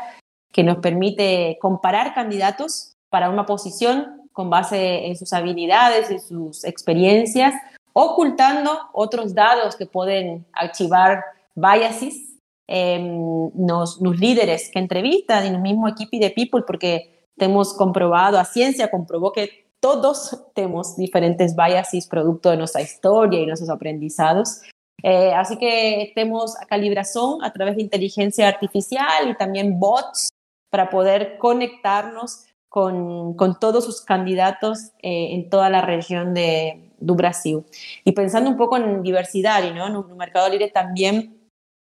que 0.52 0.64
nos 0.64 0.78
permite 0.78 1.58
comparar 1.60 2.14
candidatos 2.14 2.94
para 3.10 3.28
una 3.28 3.44
posición 3.44 4.22
con 4.32 4.48
base 4.48 5.06
en 5.06 5.16
sus 5.16 5.34
habilidades 5.34 6.10
y 6.10 6.18
sus 6.18 6.64
experiencias 6.64 7.52
ocultando 7.98 8.78
otros 8.92 9.34
datos 9.34 9.76
que 9.76 9.86
pueden 9.86 10.46
activar 10.52 11.24
biases 11.54 12.36
en 12.66 13.50
los, 13.56 14.00
líderes 14.00 14.70
que 14.70 14.78
entrevistan 14.78 15.46
en 15.46 15.54
el 15.54 15.62
mismo 15.62 15.88
equipo 15.88 16.18
de 16.18 16.30
People, 16.30 16.64
porque 16.66 17.24
hemos 17.38 17.72
comprobado, 17.72 18.38
a 18.38 18.44
ciencia 18.44 18.90
comprobó 18.90 19.32
que 19.32 19.65
todos 19.86 20.36
tenemos 20.52 20.96
diferentes 20.96 21.54
biases 21.54 22.08
producto 22.08 22.50
de 22.50 22.56
nuestra 22.56 22.82
historia 22.82 23.40
y 23.40 23.46
nuestros 23.46 23.70
aprendizados. 23.70 24.62
Eh, 25.00 25.32
así 25.32 25.56
que 25.58 26.10
tenemos 26.12 26.56
calibración 26.68 27.44
a 27.44 27.52
través 27.52 27.76
de 27.76 27.82
inteligencia 27.82 28.48
artificial 28.48 29.30
y 29.30 29.36
también 29.36 29.78
bots 29.78 30.30
para 30.72 30.90
poder 30.90 31.38
conectarnos 31.38 32.46
con, 32.68 33.34
con 33.34 33.60
todos 33.60 33.84
sus 33.84 34.00
candidatos 34.00 34.90
eh, 35.02 35.34
en 35.34 35.50
toda 35.50 35.70
la 35.70 35.82
región 35.82 36.34
de, 36.34 36.90
do 36.98 37.14
Brasil. 37.14 37.64
Y 38.04 38.10
pensando 38.10 38.50
un 38.50 38.56
poco 38.56 38.76
en 38.76 39.04
diversidad, 39.04 39.62
¿no? 39.72 39.86
En 39.86 39.94
un 39.94 40.16
mercado 40.16 40.48
libre 40.48 40.68
también, 40.68 41.38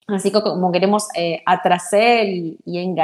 así 0.08 0.30
como 0.30 0.74
queremos 0.74 1.08
eh, 1.16 1.42
atraer 1.46 2.28
y, 2.28 2.60
y, 2.66 2.96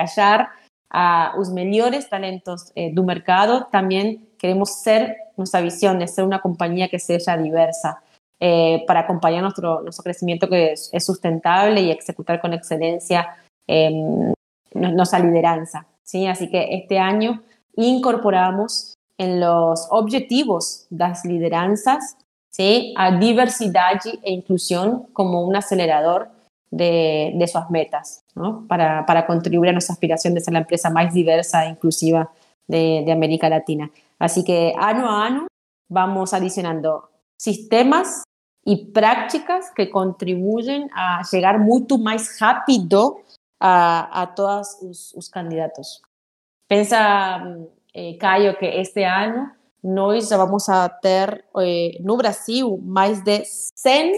a 0.91 1.33
los 1.37 1.51
mejores 1.51 2.09
talentos 2.09 2.73
eh, 2.75 2.91
do 2.93 3.03
mercado, 3.03 3.69
también 3.71 4.28
queremos 4.39 4.81
ser, 4.81 5.17
nuestra 5.37 5.61
visión 5.61 5.99
de 5.99 6.07
ser 6.07 6.23
una 6.23 6.41
compañía 6.41 6.89
que 6.89 6.99
sea 6.99 7.37
diversa. 7.37 8.01
Eh, 8.41 8.85
para 8.87 9.01
acompañar 9.01 9.41
nuestro, 9.41 9.81
nuestro 9.81 10.03
crecimiento 10.03 10.47
que 10.47 10.71
es, 10.71 10.89
es 10.93 11.05
sustentable 11.05 11.81
y 11.81 11.91
ejecutar 11.91 12.39
con 12.39 12.53
excelencia 12.53 13.35
eh, 13.67 13.91
nuestra 14.73 15.19
lideranza. 15.19 15.85
¿sí? 16.03 16.25
Así 16.25 16.49
que 16.49 16.75
este 16.75 16.99
año 16.99 17.43
incorporamos 17.75 18.95
en 19.17 19.39
los 19.41 19.87
objetivos 19.91 20.87
das 20.89 21.25
lideranzas, 21.25 22.17
¿sí? 22.49 22.93
a 22.97 23.17
diversidad 23.17 23.99
e 24.23 24.31
inclusión 24.31 25.07
como 25.13 25.45
un 25.45 25.55
acelerador 25.55 26.29
de, 26.71 27.33
de 27.35 27.47
sus 27.47 27.69
metas, 27.69 28.21
¿no? 28.35 28.65
para, 28.67 29.05
para, 29.05 29.25
contribuir 29.25 29.71
a 29.71 29.73
nuestra 29.73 29.93
aspiración 29.93 30.33
de 30.33 30.41
ser 30.41 30.53
la 30.53 30.59
empresa 30.59 30.89
más 30.89 31.13
diversa 31.13 31.65
e 31.65 31.69
inclusiva 31.69 32.31
de, 32.67 33.03
de 33.05 33.11
América 33.11 33.49
Latina. 33.49 33.91
Así 34.19 34.43
que 34.43 34.73
año 34.77 35.09
a 35.09 35.25
año 35.25 35.47
vamos 35.89 36.33
adicionando 36.33 37.09
sistemas 37.37 38.23
y 38.65 38.91
prácticas 38.91 39.71
que 39.73 39.89
contribuyen 39.89 40.89
a 40.93 41.21
llegar 41.31 41.59
mucho 41.59 41.97
más 41.97 42.39
rápido 42.39 43.21
a, 43.59 44.21
a 44.21 44.35
todos 44.35 44.77
los 45.15 45.29
candidatos. 45.29 46.03
Pensa, 46.67 47.41
eh, 47.93 48.17
Caio, 48.17 48.57
que 48.57 48.79
este 48.79 49.05
año 49.05 49.51
nós 49.81 50.29
vamos 50.29 50.69
a 50.69 50.87
ter 50.89 51.45
eh, 51.61 51.97
no 52.01 52.17
Brasil 52.17 52.77
mais 52.83 53.23
de 53.23 53.43
100 53.43 54.13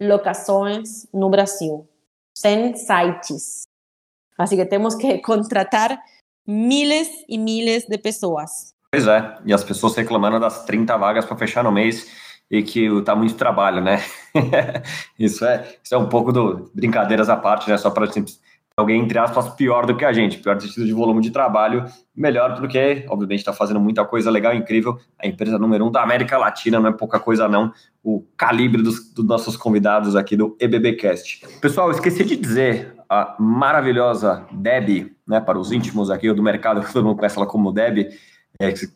locações 0.00 1.08
no 1.12 1.28
Brasil, 1.30 1.88
100 2.34 2.76
sites. 2.76 3.64
Assim 4.38 4.56
que 4.56 4.66
temos 4.66 4.94
que 4.94 5.18
contratar 5.22 6.00
miles 6.46 7.08
e 7.28 7.38
miles 7.38 7.86
de 7.86 7.98
pessoas. 7.98 8.74
Pois 8.92 9.06
é, 9.06 9.38
e 9.46 9.52
as 9.52 9.62
pessoas 9.62 9.94
reclamando 9.94 10.40
das 10.40 10.64
30 10.64 10.96
vagas 10.96 11.24
para 11.24 11.36
fechar 11.36 11.62
no 11.62 11.70
mês 11.70 12.10
e 12.50 12.60
que 12.60 12.88
tá 13.02 13.14
muito 13.14 13.34
trabalho, 13.34 13.80
né? 13.80 14.02
isso, 15.16 15.44
é, 15.44 15.76
isso 15.82 15.94
é 15.94 15.98
um 15.98 16.08
pouco 16.08 16.32
do 16.32 16.68
brincadeiras 16.74 17.28
à 17.28 17.36
parte, 17.36 17.70
né? 17.70 17.78
Só 17.78 17.88
para 17.88 18.08
alguém, 18.76 19.00
entre 19.00 19.16
aspas, 19.16 19.50
pior 19.50 19.86
do 19.86 19.96
que 19.96 20.04
a 20.04 20.12
gente, 20.12 20.38
pior 20.38 20.56
no 20.56 20.60
sentido 20.60 20.84
de 20.86 20.92
volume 20.92 21.20
de 21.20 21.30
trabalho, 21.30 21.84
melhor 22.16 22.58
porque, 22.58 23.04
obviamente, 23.08 23.38
está 23.38 23.52
fazendo 23.52 23.78
muita 23.78 24.04
coisa 24.04 24.28
legal, 24.28 24.54
incrível. 24.54 24.98
A 25.22 25.26
empresa 25.28 25.56
número 25.56 25.86
um 25.86 25.90
da 25.92 26.02
América 26.02 26.36
Latina, 26.36 26.80
não 26.80 26.88
é 26.88 26.92
pouca 26.92 27.20
coisa 27.20 27.46
não, 27.46 27.72
o 28.02 28.26
calibre 28.36 28.82
dos, 28.82 29.12
dos 29.12 29.24
nossos 29.24 29.56
convidados 29.56 30.16
aqui 30.16 30.36
do 30.36 30.56
EBBcast. 30.58 31.46
Pessoal, 31.60 31.92
esqueci 31.92 32.24
de 32.24 32.34
dizer, 32.34 32.96
a 33.08 33.36
maravilhosa 33.38 34.46
Deb, 34.50 35.12
né, 35.28 35.40
para 35.40 35.58
os 35.58 35.70
íntimos 35.70 36.10
aqui 36.10 36.32
do 36.32 36.42
mercado, 36.42 36.80
que 36.80 36.92
todo 36.92 37.04
mundo 37.04 37.16
conhece 37.16 37.36
ela 37.36 37.46
como 37.46 37.70
Deb, 37.70 38.08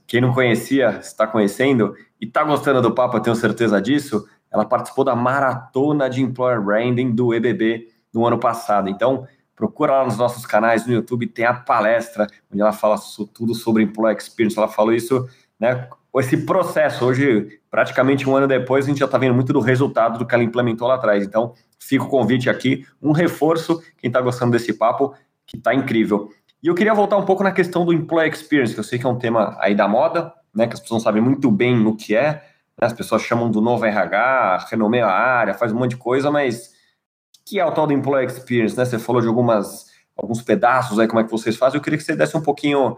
quem 0.07 0.21
não 0.21 0.33
conhecia, 0.33 0.99
está 1.01 1.27
conhecendo 1.27 1.95
e 2.21 2.27
está 2.27 2.45
gostando 2.45 2.83
do 2.83 2.95
papo, 2.95 3.21
tenho 3.21 3.35
certeza 3.35 3.81
disso, 3.81 4.29
ela 4.51 4.65
participou 4.65 5.05
da 5.05 5.17
maratona 5.17 6.09
de 6.09 6.23
Employer 6.23 6.61
Branding 6.61 7.13
do 7.13 7.33
EBB 7.35 7.89
no 8.13 8.27
ano 8.27 8.39
passado. 8.39 8.89
Então, 8.89 9.27
Procura 9.57 9.93
lá 9.93 10.05
nos 10.05 10.17
nossos 10.17 10.45
canais 10.45 10.85
no 10.87 10.93
YouTube, 10.93 11.29
tem 11.29 11.45
a 11.45 11.55
palestra, 11.55 12.27
onde 12.51 12.61
ela 12.61 12.73
fala 12.73 12.97
tudo 13.33 13.55
sobre 13.55 13.85
Employee 13.85 14.17
Experience. 14.17 14.59
Ela 14.59 14.69
falou 14.69 14.93
isso, 14.93 15.29
né? 15.59 15.89
Esse 16.17 16.45
processo, 16.45 17.05
hoje, 17.05 17.61
praticamente 17.71 18.29
um 18.29 18.37
ano 18.37 18.47
depois, 18.47 18.85
a 18.85 18.89
gente 18.89 18.99
já 18.99 19.05
está 19.05 19.19
vendo 19.19 19.35
muito 19.35 19.53
do 19.53 19.61
resultado 19.61 20.19
do 20.19 20.27
que 20.27 20.35
ela 20.35 20.45
implementou 20.45 20.87
lá 20.89 20.95
atrás. 20.95 21.25
Então, 21.25 21.55
fica 21.79 22.05
o 22.05 22.09
convite 22.09 22.51
aqui, 22.51 22.85
um 23.03 23.13
reforço, 23.13 23.81
quem 23.97 24.09
está 24.09 24.21
gostando 24.21 24.53
desse 24.53 24.73
papo, 24.73 25.15
que 25.47 25.57
está 25.57 25.75
incrível. 25.75 26.31
E 26.65 26.67
eu 26.67 26.75
queria 26.75 26.95
voltar 26.95 27.19
um 27.19 27.27
pouco 27.27 27.45
na 27.45 27.53
questão 27.53 27.85
do 27.85 27.93
Employee 27.93 28.31
Experience, 28.31 28.73
que 28.73 28.81
eu 28.81 28.85
sei 28.85 28.99
que 28.99 29.05
é 29.05 29.09
um 29.09 29.19
tema 29.19 29.55
aí 29.61 29.75
da 29.75 29.87
moda, 29.87 30.33
né? 30.55 30.67
Que 30.67 30.73
as 30.73 30.81
pessoas 30.81 31.03
não 31.03 31.05
sabem 31.05 31.21
muito 31.21 31.51
bem 31.51 31.77
no 31.77 31.95
que 31.95 32.17
é. 32.17 32.43
Né, 32.81 32.87
as 32.87 32.93
pessoas 32.95 33.21
chamam 33.21 33.51
do 33.51 33.61
novo 33.61 33.85
RH, 33.85 34.69
renomeia 34.71 35.05
a 35.05 35.13
área, 35.13 35.53
faz 35.53 35.73
um 35.73 35.77
monte 35.77 35.91
de 35.91 35.99
coisa, 35.99 36.31
mas 36.31 36.73
que 37.45 37.61
é 37.61 37.67
o 37.67 37.71
tal 37.71 37.87
do 37.87 37.93
Employee 37.93 38.27
Experience, 38.27 38.75
né? 38.79 38.87
Você 38.87 38.99
falou 38.99 39.21
de 39.21 39.29
algumas, 39.29 39.91
alguns 40.17 40.41
pedaços 40.41 40.99
aí, 40.99 41.07
como 41.07 41.21
é 41.21 41.25
que 41.25 41.31
vocês 41.31 41.55
fazem. 41.55 41.77
Eu 41.77 41.83
queria 41.83 41.99
que 41.99 42.05
você 42.05 42.17
desse 42.17 42.35
um 42.35 42.41
pouquinho, 42.41 42.97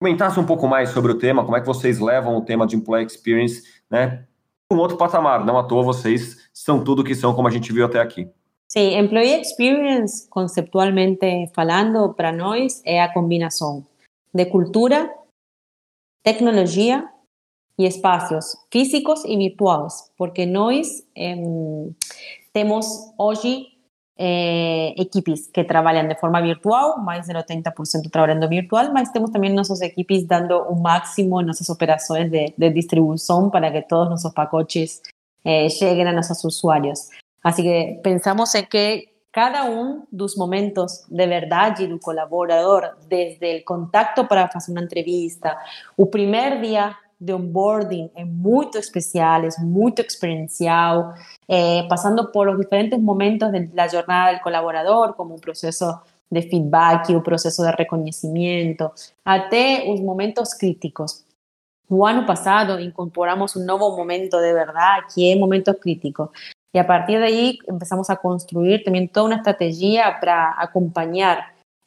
comentasse 0.00 0.38
um 0.38 0.46
pouco 0.46 0.68
mais 0.68 0.90
sobre 0.90 1.10
o 1.10 1.18
tema, 1.18 1.44
como 1.44 1.56
é 1.56 1.60
que 1.60 1.66
vocês 1.66 1.98
levam 1.98 2.36
o 2.36 2.44
tema 2.44 2.68
de 2.68 2.76
Employee 2.76 3.04
Experience, 3.04 3.64
né? 3.90 4.24
Um 4.72 4.76
outro 4.76 4.96
patamar, 4.96 5.44
não 5.44 5.58
à 5.58 5.64
toa 5.64 5.82
vocês 5.82 6.48
são 6.52 6.84
tudo 6.84 7.02
que 7.02 7.16
são, 7.16 7.34
como 7.34 7.48
a 7.48 7.50
gente 7.50 7.72
viu 7.72 7.84
até 7.84 7.98
aqui. 7.98 8.30
Sim, 8.76 8.98
Employee 8.98 9.40
Experience, 9.40 10.28
conceptualmente 10.28 11.50
falando, 11.54 12.12
para 12.12 12.30
nós 12.30 12.82
é 12.84 13.00
a 13.00 13.10
combinação 13.10 13.86
de 14.34 14.44
cultura, 14.44 15.10
tecnologia 16.22 17.08
e 17.78 17.86
espaços 17.86 18.54
físicos 18.70 19.24
e 19.24 19.34
virtuais, 19.34 20.12
porque 20.18 20.44
nós 20.44 20.86
temos 22.52 22.86
hoje 23.16 23.66
eh, 24.18 24.92
equipes 24.98 25.46
que 25.46 25.64
trabalham 25.64 26.06
de 26.06 26.20
forma 26.20 26.42
virtual, 26.42 27.02
mais 27.02 27.26
de 27.28 27.32
80% 27.32 28.10
trabalhando 28.10 28.46
virtual, 28.46 28.92
mas 28.92 29.10
temos 29.10 29.30
também 29.30 29.54
nossas 29.54 29.80
equipes 29.80 30.26
dando 30.26 30.54
o 30.54 30.76
máximo 30.76 31.40
em 31.40 31.46
nossas 31.46 31.70
operações 31.70 32.30
de, 32.30 32.52
de 32.58 32.68
distribuição 32.68 33.48
para 33.48 33.72
que 33.72 33.88
todos 33.88 34.10
nossos 34.10 34.34
pacotes 34.34 35.00
eh, 35.46 35.70
cheguem 35.70 36.06
a 36.06 36.12
nossos 36.12 36.44
usuários. 36.44 37.08
Assim 37.46 37.62
que 37.62 38.00
pensamos 38.02 38.52
em 38.56 38.64
que 38.64 39.08
cada 39.30 39.66
um 39.66 40.02
dos 40.10 40.36
momentos 40.36 41.06
de 41.08 41.26
verdade 41.28 41.86
do 41.86 42.00
colaborador, 42.00 42.96
desde 43.06 43.58
o 43.58 43.64
contato 43.64 44.26
para 44.26 44.48
fazer 44.48 44.72
uma 44.72 44.82
entrevista, 44.82 45.56
o 45.96 46.06
primeiro 46.06 46.60
dia 46.60 46.96
de 47.20 47.32
onboarding 47.32 48.10
es 48.16 48.26
muy 48.26 48.66
especial, 48.74 49.44
es 49.44 49.60
muy 49.60 49.92
experiencial, 49.96 51.14
eh, 51.46 51.86
por 52.32 52.48
los 52.48 52.58
diferentes 52.58 52.98
momentos 52.98 53.52
de 53.52 53.70
la 53.72 53.88
jornada 53.88 54.32
del 54.32 54.40
colaborador, 54.40 55.14
como 55.14 55.36
un 55.36 55.40
proceso 55.40 56.02
de 56.28 56.42
feedback 56.42 57.10
y 57.10 57.14
un 57.14 57.22
proceso 57.22 57.62
de 57.62 57.70
reconocimiento, 57.70 58.92
hasta 59.24 59.84
los 59.86 60.00
momentos 60.00 60.52
críticos. 60.58 61.24
El 61.88 62.02
año 62.02 62.26
pasado 62.26 62.80
incorporamos 62.80 63.54
un 63.54 63.66
nuevo 63.66 63.96
momento 63.96 64.40
de 64.40 64.52
verdad, 64.52 65.04
que 65.14 65.32
es 65.32 65.38
momentos 65.38 65.76
críticos. 65.80 66.30
Y 66.76 66.78
a 66.78 66.86
partir 66.86 67.18
de 67.18 67.24
ahí 67.24 67.58
empezamos 67.66 68.10
a 68.10 68.16
construir 68.16 68.84
también 68.84 69.08
toda 69.08 69.24
una 69.24 69.36
estrategia 69.36 70.18
para 70.20 70.54
acompañar 70.58 71.38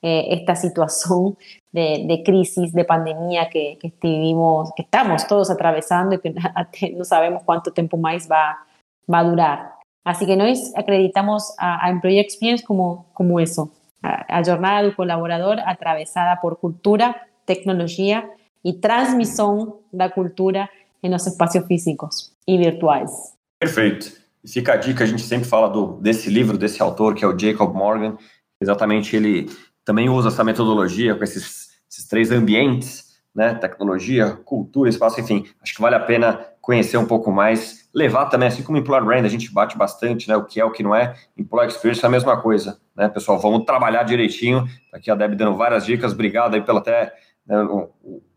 eh, 0.01 0.29
esta 0.31 0.55
situación 0.55 1.37
de, 1.71 2.23
crisis, 2.25 2.73
de 2.73 2.85
pandemia 2.85 3.49
que, 3.49 3.77
que, 3.79 3.91
que 3.91 4.81
estamos 4.81 5.27
todos 5.27 5.51
atravesando 5.51 6.15
y 6.15 6.19
que 6.19 6.33
no 6.97 7.05
sabemos 7.05 7.43
cuánto 7.45 7.71
tiempo 7.71 7.97
más 7.97 8.27
va, 8.27 8.65
va 9.07 9.19
a 9.19 9.23
durar. 9.23 9.73
Así 10.03 10.25
que 10.25 10.35
nos 10.35 10.75
acreditamos 10.75 11.53
a, 11.59 11.85
a 11.85 11.91
Employee 11.91 12.21
Experience 12.21 12.65
como, 12.65 13.05
como 13.13 13.39
eso, 13.39 13.71
a, 14.01 14.43
jornada 14.43 14.81
del 14.81 14.95
colaborador 14.95 15.59
atravesada 15.67 16.41
por 16.41 16.59
cultura, 16.59 17.27
tecnología 17.45 18.27
y 18.63 18.79
transmisión 18.79 19.75
de 19.91 19.97
la 19.99 20.09
cultura 20.09 20.71
en 21.03 21.11
los 21.11 21.27
espacios 21.27 21.67
físicos 21.67 22.33
y 22.47 22.57
virtuales. 22.57 23.35
Perfeito. 23.59 24.07
Fica 24.47 24.73
a 24.73 24.77
dica, 24.77 25.03
a 25.03 25.07
gente 25.07 25.21
sempre 25.21 25.47
fala 25.47 25.69
do, 25.69 25.99
desse 25.99 26.29
livro, 26.29 26.57
desse 26.57 26.81
autor, 26.81 27.13
que 27.13 27.23
é 27.23 27.27
o 27.27 27.37
Jacob 27.37 27.73
Morgan. 27.73 28.17
Exatamente, 28.61 29.15
ele 29.15 29.49
também 29.83 30.09
usa 30.09 30.29
essa 30.29 30.43
metodologia 30.43 31.15
com 31.15 31.23
esses, 31.23 31.69
esses 31.89 32.07
três 32.07 32.31
ambientes, 32.31 33.19
né? 33.35 33.53
Tecnologia, 33.55 34.31
cultura, 34.45 34.89
espaço, 34.89 35.19
enfim. 35.19 35.45
Acho 35.61 35.75
que 35.75 35.81
vale 35.81 35.95
a 35.95 35.99
pena 35.99 36.45
conhecer 36.61 36.97
um 36.97 37.05
pouco 37.05 37.31
mais, 37.31 37.89
levar 37.93 38.27
também, 38.27 38.47
assim 38.47 38.63
como 38.63 38.77
Employer 38.77 39.03
Brand, 39.03 39.25
a 39.25 39.29
gente 39.29 39.51
bate 39.51 39.77
bastante, 39.77 40.27
né? 40.27 40.35
O 40.35 40.45
que 40.45 40.59
é, 40.59 40.65
o 40.65 40.71
que 40.71 40.83
não 40.83 40.95
é. 40.95 41.15
Employer 41.37 41.69
Experience 41.69 42.03
é 42.03 42.07
a 42.07 42.11
mesma 42.11 42.39
coisa, 42.41 42.79
né? 42.95 43.09
Pessoal, 43.09 43.39
vamos 43.39 43.65
trabalhar 43.65 44.03
direitinho. 44.03 44.67
Aqui 44.93 45.09
a 45.09 45.15
Deb 45.15 45.35
dando 45.35 45.57
várias 45.57 45.85
dicas. 45.85 46.13
Obrigado 46.13 46.53
aí 46.53 46.61
pela 46.61 46.79
até 46.79 47.13
né, 47.45 47.55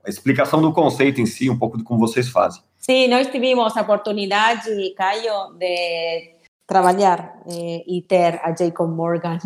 a 0.04 0.08
explicação 0.08 0.60
do 0.60 0.72
conceito 0.72 1.20
em 1.20 1.26
si, 1.26 1.48
um 1.48 1.58
pouco 1.58 1.78
de 1.78 1.84
como 1.84 2.00
vocês 2.00 2.28
fazem. 2.28 2.62
Sim, 2.78 3.08
nós 3.08 3.28
tivemos 3.28 3.76
a 3.76 3.82
oportunidade, 3.82 4.92
Caio, 4.96 5.52
de 5.56 6.32
trabajar 6.66 7.42
eh, 7.48 7.84
y 7.86 8.02
tener 8.02 8.40
a 8.42 8.54
Jacob 8.56 8.88
Morgan 8.88 9.38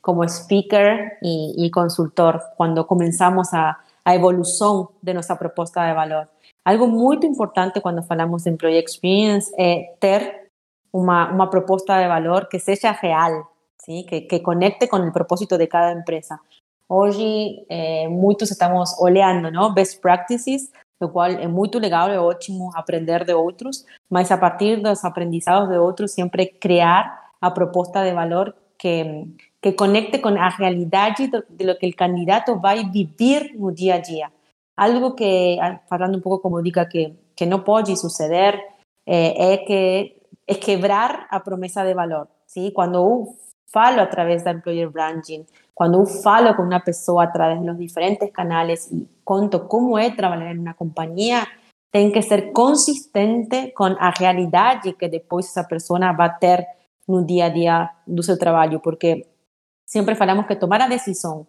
como 0.00 0.22
speaker 0.28 1.18
y, 1.22 1.70
consultor 1.70 2.40
cuando 2.56 2.86
comenzamos 2.86 3.52
a, 3.52 3.78
a, 4.04 4.14
evolución 4.14 4.88
de 5.02 5.14
nuestra 5.14 5.38
propuesta 5.38 5.84
de 5.86 5.94
valor. 5.94 6.28
Algo 6.64 6.86
muy 6.86 7.18
importante 7.22 7.80
cuando 7.80 8.04
hablamos 8.08 8.44
de 8.44 8.50
Employee 8.50 8.78
Experience 8.78 9.50
es 9.56 9.98
tener 9.98 10.50
una, 10.92 11.32
una, 11.32 11.50
propuesta 11.50 11.98
de 11.98 12.06
valor 12.06 12.48
que 12.48 12.60
sea 12.60 12.92
real, 13.00 13.44
¿sí? 13.78 14.06
que, 14.08 14.26
que 14.26 14.42
conecte 14.42 14.88
con 14.88 15.02
el 15.02 15.12
propósito 15.12 15.58
de 15.58 15.68
cada 15.68 15.90
empresa. 15.90 16.42
Hoy 16.86 17.64
eh, 17.68 18.08
muchos 18.08 18.50
estamos 18.50 18.94
oleando, 18.98 19.50
¿no? 19.50 19.72
Best 19.74 20.02
practices 20.02 20.70
lo 21.00 21.12
cual 21.12 21.38
es 21.40 21.50
muy 21.50 21.68
legal, 21.68 22.12
es 22.12 22.18
ótimo 22.18 22.72
aprender 22.74 23.26
de 23.26 23.34
otros, 23.34 23.84
mas 24.08 24.30
a 24.30 24.40
partir 24.40 24.78
de 24.78 24.90
los 24.90 25.04
aprendizados 25.04 25.68
de 25.68 25.78
otros 25.78 26.12
siempre 26.12 26.56
crear 26.58 27.04
a 27.40 27.52
propuesta 27.52 28.02
de 28.02 28.12
valor 28.12 28.56
que, 28.78 29.26
que 29.60 29.76
conecte 29.76 30.20
con 30.20 30.34
la 30.34 30.50
realidad 30.50 31.10
de 31.48 31.64
lo 31.64 31.76
que 31.78 31.86
el 31.86 31.94
candidato 31.94 32.60
va 32.60 32.70
a 32.70 32.82
vivir 32.82 33.54
no 33.58 33.70
día 33.70 33.96
a 33.96 34.00
día. 34.00 34.32
Algo 34.76 35.14
que, 35.14 35.58
ah, 35.60 35.82
hablando 35.90 36.16
un 36.16 36.22
poco 36.22 36.40
como 36.40 36.62
diga 36.62 36.88
que, 36.88 37.14
que 37.36 37.46
no 37.46 37.64
puede 37.64 37.96
suceder, 37.96 38.60
eh, 39.06 39.34
es, 39.36 39.60
que, 39.66 40.22
es 40.46 40.58
quebrar 40.58 41.26
a 41.30 41.44
promesa 41.44 41.84
de 41.84 41.94
valor. 41.94 42.28
¿sí? 42.46 42.72
Cuando 42.72 43.02
falo 43.74 44.00
através 44.00 44.44
da 44.44 44.52
employer 44.52 44.88
branding, 44.88 45.44
quando 45.74 45.98
eu 45.98 46.06
falo 46.06 46.54
com 46.54 46.62
uma 46.62 46.78
pessoa 46.78 47.24
através 47.24 47.60
dos 47.60 47.76
diferentes 47.76 48.30
canais 48.30 48.88
e 48.92 49.08
conto 49.24 49.66
como 49.66 49.98
é 49.98 50.10
trabalhar 50.10 50.54
em 50.54 50.60
uma 50.60 50.74
companhia, 50.74 51.44
tem 51.90 52.12
que 52.12 52.22
ser 52.22 52.52
consistente 52.52 53.72
com 53.72 53.84
a 53.84 54.10
realidade 54.10 54.92
que 54.92 55.08
depois 55.08 55.46
essa 55.46 55.64
pessoa 55.64 56.12
vai 56.12 56.38
ter 56.38 56.64
no 57.08 57.26
dia 57.26 57.46
a 57.46 57.48
dia 57.48 57.90
do 58.06 58.22
seu 58.22 58.38
trabalho, 58.38 58.80
porque 58.80 59.26
sempre 59.84 60.14
falamos 60.14 60.46
que 60.46 60.56
tomar 60.56 60.80
a 60.82 60.88
decisão 60.88 61.46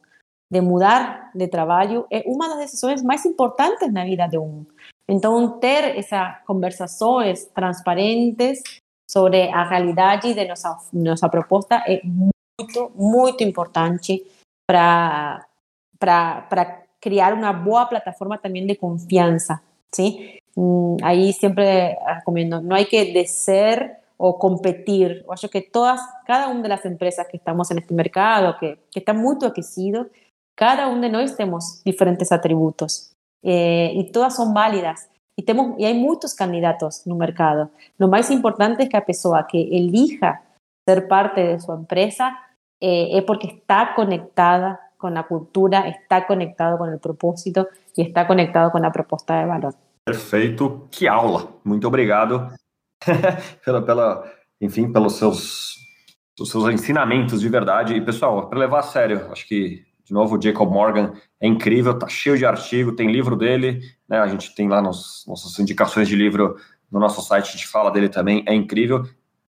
de 0.51 0.61
mudar 0.61 1.31
de 1.33 1.47
trabalho 1.47 2.05
é 2.11 2.23
uma 2.25 2.47
das 2.49 2.59
decisões 2.59 3.01
mais 3.03 3.25
importantes 3.25 3.91
na 3.91 4.03
vida 4.03 4.27
de 4.27 4.37
um. 4.37 4.65
Então, 5.07 5.59
ter 5.59 5.97
essas 5.97 6.43
conversações 6.45 7.45
transparentes 7.45 8.61
sobre 9.15 9.49
a 9.49 9.63
realidade 9.63 10.33
de 10.33 10.45
nossa, 10.45 10.77
nossa 10.91 11.29
proposta 11.29 11.83
é 11.87 12.01
muito, 12.03 12.91
muito 12.95 13.43
importante 13.43 14.25
para 14.67 15.45
criar 16.99 17.33
uma 17.33 17.53
boa 17.53 17.85
plataforma 17.85 18.37
também 18.37 18.65
de 18.67 18.75
confiança. 18.75 19.61
¿sí? 19.93 20.39
Aí 21.01 21.31
sempre 21.31 21.97
recomendo, 22.05 22.61
não 22.61 22.75
há 22.75 22.83
que 22.83 23.13
descer 23.13 23.97
ou 24.17 24.33
competir. 24.33 25.23
Eu 25.25 25.31
acho 25.31 25.47
que 25.49 25.61
todas, 25.61 26.01
cada 26.25 26.47
uma 26.47 26.67
das 26.67 26.83
empresas 26.85 27.27
que 27.27 27.37
estamos 27.37 27.69
neste 27.69 27.93
mercado, 27.93 28.57
que, 28.59 28.77
que 28.91 28.99
está 28.99 29.13
muito 29.13 29.45
aquecido, 29.45 30.09
cada 30.55 30.87
um 30.87 30.99
de 30.99 31.09
nós 31.09 31.35
temos 31.35 31.81
diferentes 31.85 32.31
atributos 32.31 33.11
eh, 33.43 33.93
e 33.93 34.11
todas 34.11 34.33
são 34.33 34.53
válidas. 34.53 35.07
E, 35.37 35.43
temos, 35.43 35.75
e 35.77 35.85
há 35.85 35.93
muitos 35.93 36.33
candidatos 36.33 37.05
no 37.05 37.15
mercado. 37.15 37.69
O 37.99 38.07
mais 38.07 38.29
importante 38.31 38.83
é 38.83 38.87
que 38.87 38.95
a 38.95 39.01
pessoa 39.01 39.43
que 39.43 39.57
elija 39.57 40.39
ser 40.87 41.07
parte 41.07 41.55
de 41.55 41.59
sua 41.61 41.75
empresa 41.75 42.31
eh, 42.81 43.17
é 43.17 43.21
porque 43.21 43.47
está 43.47 43.93
conectada 43.93 44.79
com 44.97 45.07
a 45.07 45.23
cultura, 45.23 45.87
está 45.89 46.21
conectado 46.21 46.77
com 46.77 46.85
o 46.85 46.99
propósito 46.99 47.67
e 47.97 48.01
está 48.01 48.25
conectado 48.25 48.71
com 48.71 48.83
a 48.83 48.91
proposta 48.91 49.41
de 49.41 49.47
valor. 49.47 49.73
Perfeito, 50.05 50.87
que 50.91 51.07
aula! 51.07 51.49
Muito 51.63 51.87
obrigado 51.87 52.53
pela, 53.63 53.81
pela, 53.81 54.31
enfim, 54.61 54.91
pelos 54.91 55.15
seus, 55.15 55.75
seus 56.37 56.73
ensinamentos 56.73 57.41
de 57.41 57.49
verdade. 57.49 57.93
E 57.93 58.01
pessoal, 58.01 58.47
para 58.47 58.59
levar 58.59 58.79
a 58.79 58.83
sério, 58.83 59.31
acho 59.31 59.47
que 59.47 59.84
de 60.05 60.13
novo, 60.13 60.37
o 60.37 60.41
Jacob 60.41 60.71
Morgan 60.71 61.13
é 61.41 61.47
incrível, 61.47 61.97
tá 61.97 62.07
cheio 62.07 62.37
de 62.37 62.45
artigo, 62.45 62.91
tem 62.91 63.11
livro 63.11 63.35
dele, 63.35 63.81
né? 64.07 64.19
A 64.19 64.27
gente 64.27 64.53
tem 64.53 64.69
lá 64.69 64.79
nos, 64.79 65.25
nossas 65.27 65.57
indicações 65.57 66.07
de 66.07 66.15
livro 66.15 66.55
no 66.91 66.99
nosso 66.99 67.21
site, 67.21 67.49
a 67.49 67.51
gente 67.51 67.67
fala 67.67 67.89
dele 67.89 68.07
também, 68.07 68.43
é 68.47 68.53
incrível. 68.53 69.03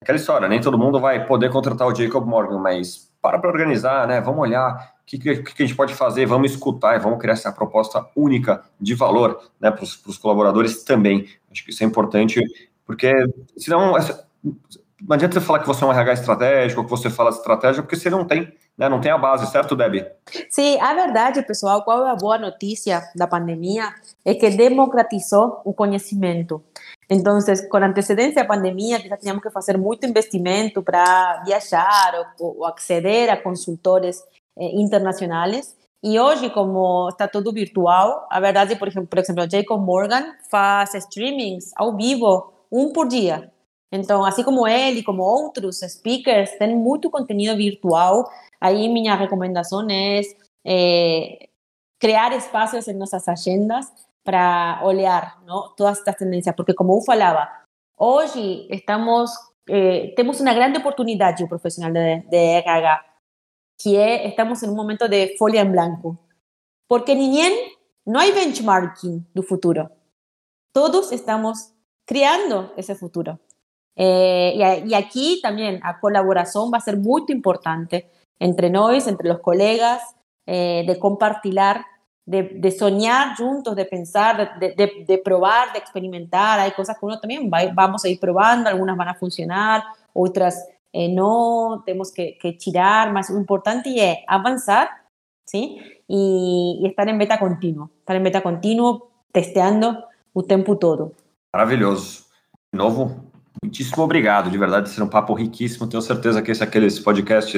Aquela 0.01 0.17
história, 0.17 0.49
nem 0.49 0.59
todo 0.59 0.77
mundo 0.77 0.99
vai 0.99 1.25
poder 1.25 1.49
contratar 1.49 1.87
o 1.87 1.95
Jacob 1.95 2.27
Morgan, 2.27 2.59
mas 2.59 3.09
para 3.21 3.39
para 3.39 3.49
organizar, 3.49 4.05
né? 4.07 4.19
Vamos 4.19 4.41
olhar 4.41 4.93
o 5.01 5.05
que, 5.05 5.17
que, 5.17 5.35
que, 5.41 5.63
a 5.63 5.65
gente 5.65 5.75
pode 5.75 5.93
fazer, 5.93 6.25
vamos 6.25 6.51
escutar 6.51 6.97
e 6.97 6.99
vamos 6.99 7.19
criar 7.19 7.33
essa 7.33 7.51
proposta 7.51 8.05
única 8.13 8.61
de 8.79 8.93
valor 8.93 9.39
né, 9.59 9.71
para 9.71 9.83
os 9.83 10.17
colaboradores 10.17 10.83
também. 10.83 11.27
Acho 11.49 11.63
que 11.63 11.71
isso 11.71 11.83
é 11.83 11.87
importante, 11.87 12.41
porque 12.85 13.13
senão 13.57 13.93
não 15.01 15.15
adianta 15.15 15.39
você 15.39 15.45
falar 15.45 15.59
que 15.59 15.67
você 15.67 15.83
é 15.83 15.87
um 15.87 15.91
RH 15.91 16.13
estratégico, 16.13 16.83
que 16.83 16.89
você 16.89 17.09
fala 17.09 17.29
estratégia, 17.29 17.81
porque 17.81 17.95
você 17.95 18.09
não 18.09 18.25
tem? 18.25 18.51
Não 18.77 18.99
tem 18.99 19.11
a 19.11 19.17
base, 19.17 19.45
certo, 19.51 19.75
Debbie? 19.75 20.05
Sim, 20.49 20.79
a 20.79 20.93
verdade, 20.93 21.43
pessoal, 21.43 21.83
qual 21.83 22.07
é 22.07 22.11
a 22.11 22.15
boa 22.15 22.37
notícia 22.37 23.01
da 23.15 23.27
pandemia? 23.27 23.93
É 24.25 24.33
que 24.33 24.49
democratizou 24.49 25.61
o 25.63 25.73
conhecimento. 25.73 26.63
Então, 27.09 27.37
com 27.69 27.77
antecedência 27.77 28.41
à 28.41 28.45
pandemia, 28.45 28.99
já 28.99 29.17
tínhamos 29.17 29.43
que 29.43 29.51
fazer 29.51 29.77
muito 29.77 30.05
investimento 30.07 30.81
para 30.81 31.43
viajar 31.43 32.33
ou, 32.39 32.57
ou, 32.59 32.65
acceder 32.65 33.29
a 33.29 33.37
consultores 33.37 34.23
eh, 34.57 34.71
internacionais. 34.79 35.75
E 36.03 36.19
hoje, 36.19 36.49
como 36.49 37.09
está 37.09 37.27
tudo 37.27 37.53
virtual, 37.53 38.27
a 38.31 38.39
verdade, 38.39 38.75
por 38.77 38.87
exemplo, 38.87 39.07
por 39.07 39.19
exemplo, 39.19 39.47
Jacob 39.51 39.79
Morgan 39.79 40.33
faz 40.49 40.95
streamings 40.95 41.71
ao 41.75 41.95
vivo, 41.95 42.51
um 42.71 42.91
por 42.91 43.07
dia. 43.07 43.51
Então, 43.91 44.23
assim 44.23 44.41
como 44.41 44.65
ele, 44.65 45.03
como 45.03 45.21
outros 45.21 45.81
speakers, 45.81 46.51
tem 46.57 46.75
muito 46.75 47.11
conteúdo 47.11 47.57
virtual 47.57 48.27
Aí 48.61 48.87
minha 48.87 49.15
recomendação 49.15 49.85
é, 49.89 50.21
é 50.63 51.49
criar 51.99 52.31
espaços 52.33 52.87
em 52.87 52.93
nossas 52.93 53.27
agendas 53.27 53.91
para 54.23 54.79
olhar 54.83 55.41
não, 55.45 55.73
todas 55.75 55.97
estas 55.97 56.15
tendências, 56.15 56.55
porque 56.55 56.75
como 56.75 56.95
eu 56.95 57.01
falava, 57.01 57.49
hoje 57.97 58.67
estamos 58.69 59.31
eh, 59.69 60.13
temos 60.15 60.39
uma 60.39 60.53
grande 60.53 60.79
oportunidade 60.79 61.43
de, 61.93 62.21
de 62.29 62.37
RH, 62.37 63.05
que 63.79 63.95
estamos 63.95 64.61
em 64.63 64.69
um 64.69 64.75
momento 64.75 65.07
de 65.07 65.37
folha 65.37 65.61
em 65.61 65.71
branco, 65.71 66.17
porque 66.87 67.15
ninguém 67.15 67.75
não 68.05 68.19
há 68.19 68.31
benchmarking 68.31 69.25
do 69.33 69.43
futuro, 69.43 69.89
todos 70.73 71.11
estamos 71.11 71.73
criando 72.05 72.71
esse 72.75 72.95
futuro. 72.95 73.39
Eh, 73.95 74.55
e, 74.55 74.89
e 74.89 74.95
aqui 74.95 75.39
também 75.41 75.79
a 76.75 76.79
ser 76.79 76.97
muito 76.97 77.31
importante 77.31 78.05
entre 78.41 78.69
nosotros, 78.69 79.07
entre 79.07 79.29
los 79.29 79.39
colegas, 79.39 80.01
eh, 80.45 80.83
de 80.87 80.99
compartir, 80.99 81.55
de, 82.25 82.71
soñar 82.71 83.37
juntos, 83.37 83.75
de 83.75 83.85
pensar, 83.85 84.59
de, 84.59 85.21
probar, 85.23 85.71
de 85.73 85.79
experimentar. 85.79 86.59
Hay 86.59 86.71
cosas 86.71 86.97
que 86.97 87.05
uno 87.05 87.19
también 87.19 87.49
vamos 87.73 88.03
a 88.03 88.09
ir 88.09 88.19
probando, 88.19 88.69
algunas 88.69 88.97
van 88.97 89.09
a 89.09 89.15
funcionar, 89.15 89.83
otras 90.13 90.67
eh, 90.91 91.07
no, 91.07 91.83
tenemos 91.85 92.11
que, 92.11 92.37
que 92.37 92.53
tirar, 92.53 93.11
más 93.13 93.29
importante 93.29 93.93
es 93.95 94.17
avanzar 94.27 94.89
¿sí? 95.51 95.79
Y, 96.07 96.81
estar 96.85 97.07
en 97.09 97.17
beta 97.17 97.37
continuo, 97.37 97.91
estar 97.99 98.15
en 98.15 98.23
beta 98.23 98.41
continuo, 98.41 99.11
testeando 99.31 100.05
o 100.33 100.43
tempo 100.43 100.77
todo. 100.77 101.13
Maravilhoso. 101.53 102.25
De 102.71 102.77
novo, 102.77 103.29
muitíssimo 103.61 104.03
obrigado, 104.03 104.49
de 104.49 104.57
verdade, 104.57 104.89
ser 104.89 105.03
um 105.03 105.09
papo 105.09 105.35
riquíssimo. 105.35 105.87
Tenho 105.87 106.01
certeza 106.01 106.41
que 106.41 106.51
aqueles 106.51 106.99
podcasts 106.99 107.51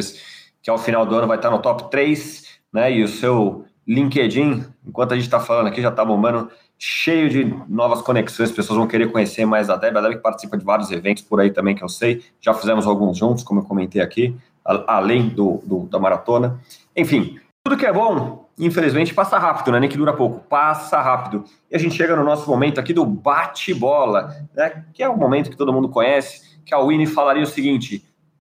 que 0.63 0.69
ao 0.69 0.77
final 0.77 1.05
do 1.05 1.13
ano 1.13 1.27
vai 1.27 1.37
estar 1.37 1.51
no 1.51 1.59
top 1.59 1.91
3, 1.91 2.47
né? 2.73 2.91
E 2.91 3.03
o 3.03 3.07
seu 3.07 3.65
LinkedIn, 3.85 4.65
enquanto 4.87 5.11
a 5.11 5.15
gente 5.15 5.25
está 5.25 5.39
falando 5.39 5.67
aqui, 5.67 5.81
já 5.81 5.89
está 5.89 6.05
bombando, 6.05 6.49
cheio 6.79 7.29
de 7.29 7.43
novas 7.67 8.01
conexões, 8.01 8.51
pessoas 8.51 8.77
vão 8.77 8.87
querer 8.87 9.11
conhecer 9.11 9.45
mais 9.45 9.69
a 9.69 9.75
Deb. 9.75 9.97
A 9.97 10.01
Deb 10.01 10.21
participa 10.21 10.57
de 10.57 10.63
vários 10.63 10.89
eventos 10.89 11.21
por 11.21 11.41
aí 11.41 11.51
também, 11.51 11.75
que 11.75 11.83
eu 11.83 11.89
sei. 11.89 12.23
Já 12.39 12.53
fizemos 12.53 12.87
alguns 12.87 13.17
juntos, 13.17 13.43
como 13.43 13.59
eu 13.59 13.65
comentei 13.65 14.01
aqui, 14.01 14.35
além 14.63 15.27
do, 15.29 15.61
do 15.65 15.85
da 15.87 15.99
maratona. 15.99 16.59
Enfim, 16.95 17.37
tudo 17.65 17.77
que 17.77 17.85
é 17.85 17.91
bom, 17.91 18.49
infelizmente, 18.57 19.13
passa 19.13 19.37
rápido, 19.37 19.71
né? 19.71 19.81
Nem 19.81 19.89
que 19.89 19.97
dura 19.97 20.13
pouco, 20.13 20.39
passa 20.47 21.01
rápido. 21.01 21.43
E 21.69 21.75
a 21.75 21.79
gente 21.79 21.95
chega 21.95 22.15
no 22.15 22.23
nosso 22.23 22.49
momento 22.49 22.79
aqui 22.79 22.93
do 22.93 23.05
bate-bola, 23.05 24.33
né? 24.53 24.85
Que 24.93 25.03
é 25.03 25.09
o 25.09 25.17
momento 25.17 25.49
que 25.49 25.57
todo 25.57 25.73
mundo 25.73 25.89
conhece, 25.89 26.59
que 26.65 26.73
a 26.73 26.79
Winnie 26.79 27.07
falaria 27.07 27.43
o 27.43 27.47
seguinte: 27.47 28.03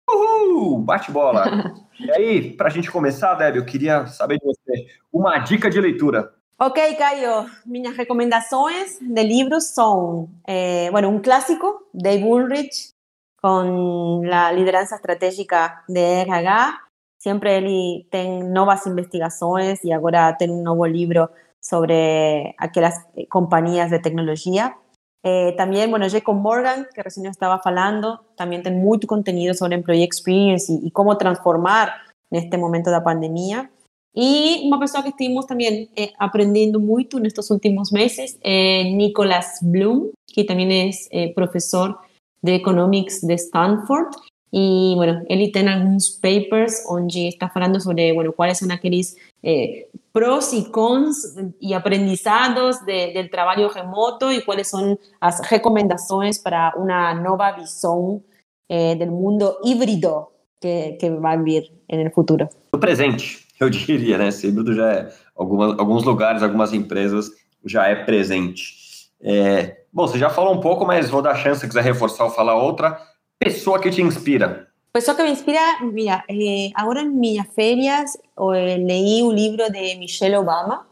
Uhul, 0.09 0.79
bate-bola. 0.79 1.73
E 2.01 2.11
aí, 2.13 2.53
para 2.53 2.69
a 2.69 2.71
gente 2.71 2.91
começar, 2.91 3.35
Deb, 3.35 3.57
eu 3.57 3.65
queria 3.65 4.07
saber 4.07 4.39
de 4.39 4.45
você 4.45 4.87
uma 5.13 5.39
dica 5.39 5.69
de 5.69 5.81
leitura. 5.81 6.33
Ok, 6.59 6.95
Caio. 6.97 7.49
Minhas 7.67 7.97
recomendações 7.97 8.99
de 9.01 9.23
livros 9.23 9.65
são, 9.65 10.29
eh, 10.47 10.91
bueno, 10.91 11.09
um 11.09 11.21
clássico, 11.21 11.89
Dave 11.95 12.25
Ulrich, 12.25 12.93
com 13.41 14.23
a 14.33 14.51
liderança 14.53 14.97
estratégica 14.97 15.85
de 15.89 16.01
RH. 16.01 16.81
Sempre 17.19 17.57
ele 17.57 18.07
tem 18.11 18.45
novas 18.45 18.87
investigações 18.87 19.83
e 19.85 19.93
agora 19.93 20.33
tem 20.33 20.51
um 20.51 20.63
novo 20.63 20.85
livro 20.87 21.29
sobre 21.61 22.55
aquelas 22.59 22.95
companhias 23.29 23.91
de 23.91 24.01
tecnologia. 24.01 24.75
Eh, 25.23 25.55
también, 25.57 25.91
bueno, 25.91 26.09
Jacob 26.09 26.37
Morgan, 26.37 26.87
que 26.95 27.03
recién 27.03 27.27
estaba 27.27 27.61
hablando, 27.65 28.25
también 28.37 28.63
tiene 28.63 28.79
mucho 28.79 29.07
contenido 29.07 29.53
sobre 29.55 29.75
Employee 29.75 30.05
Experience 30.05 30.73
y, 30.73 30.91
cómo 30.91 31.19
transformar 31.19 31.91
en 32.31 32.45
este 32.45 32.57
momento 32.59 32.91
de 32.91 32.97
la 32.97 33.05
pandemia. 33.05 33.71
Y 34.15 34.63
una 34.67 34.79
persona 34.79 35.03
que 35.05 35.11
estuvimos 35.11 35.47
también 35.47 35.91
eh, 35.97 36.13
aprendiendo 36.19 36.81
mucho 36.81 37.19
en 37.19 37.27
estos 37.27 37.51
últimos 37.51 37.93
meses, 37.93 38.39
eh, 38.43 38.91
Nicholas 38.95 39.59
Bloom, 39.63 40.11
que 40.27 40.45
también 40.45 40.71
es 40.71 41.09
eh, 41.11 41.33
profesor 41.35 41.99
de 42.43 42.55
Economics 42.55 43.27
de 43.27 43.35
Stanford. 43.35 44.09
Y 44.51 44.95
bueno, 44.97 45.23
él 45.29 45.51
tiene 45.53 45.73
algunos 45.73 46.19
papers 46.23 46.85
donde 46.89 47.29
está 47.29 47.51
hablando 47.55 47.81
sobre, 47.81 48.13
bueno, 48.13 48.33
cuáles 48.33 48.59
son 48.59 48.71
aquellos 48.71 49.17
eh, 49.43 49.89
pros 50.19 50.53
y 50.53 50.65
cons 50.73 51.37
y 51.61 51.75
aprendizados 51.75 52.85
de, 52.85 53.13
del 53.15 53.31
trabajo 53.31 53.69
remoto 53.69 54.33
y 54.33 54.43
cuáles 54.43 54.69
son 54.69 54.99
las 55.21 55.49
recomendaciones 55.49 56.41
para 56.41 56.73
una 56.77 57.15
nueva 57.15 57.53
visión 57.53 58.25
eh, 58.69 58.97
del 58.99 59.13
mundo 59.13 59.59
híbrido 59.63 60.33
que, 60.61 60.97
que 60.99 61.09
vai 61.11 61.39
vir 61.39 61.71
no 61.89 62.11
futuro. 62.11 62.49
No 62.73 62.81
presente, 62.81 63.47
eu 63.61 63.71
diria, 63.71 64.19
né? 64.19 64.29
Esse 64.29 64.49
híbrido 64.49 64.75
já 64.75 64.93
é, 64.93 65.09
algumas, 65.37 65.79
alguns 65.79 66.03
lugares, 66.03 66.43
algumas 66.43 66.73
empresas 66.73 67.31
já 67.65 67.87
é 67.87 67.95
presente. 67.95 68.75
bom, 69.93 70.09
você 70.09 70.19
já 70.19 70.31
falou 70.31 70.53
um 70.53 70.61
pouco, 70.61 70.85
mas 70.85 71.09
vou 71.09 71.23
dar 71.23 71.37
chance 71.37 71.61
se 71.61 71.69
quiser 71.69 71.85
reforçar 71.85 72.25
ou 72.25 72.31
falar 72.31 72.57
outra. 72.57 72.99
Pessoa 73.39 73.81
que 73.81 73.91
te 73.91 74.03
inspira. 74.03 74.68
Pessoa 74.99 75.17
que 75.17 75.23
me 75.23 75.31
inspira, 75.31 75.61
mira, 75.81 76.25
eh, 76.29 76.73
agora 76.75 77.03
em 77.03 77.09
minhas 77.09 77.47
férias 77.55 78.19
eh, 78.37 78.77
leí 78.79 79.23
um 79.23 79.31
livro 79.31 79.71
de 79.71 79.95
Michelle 79.95 80.35
Obama. 80.35 80.89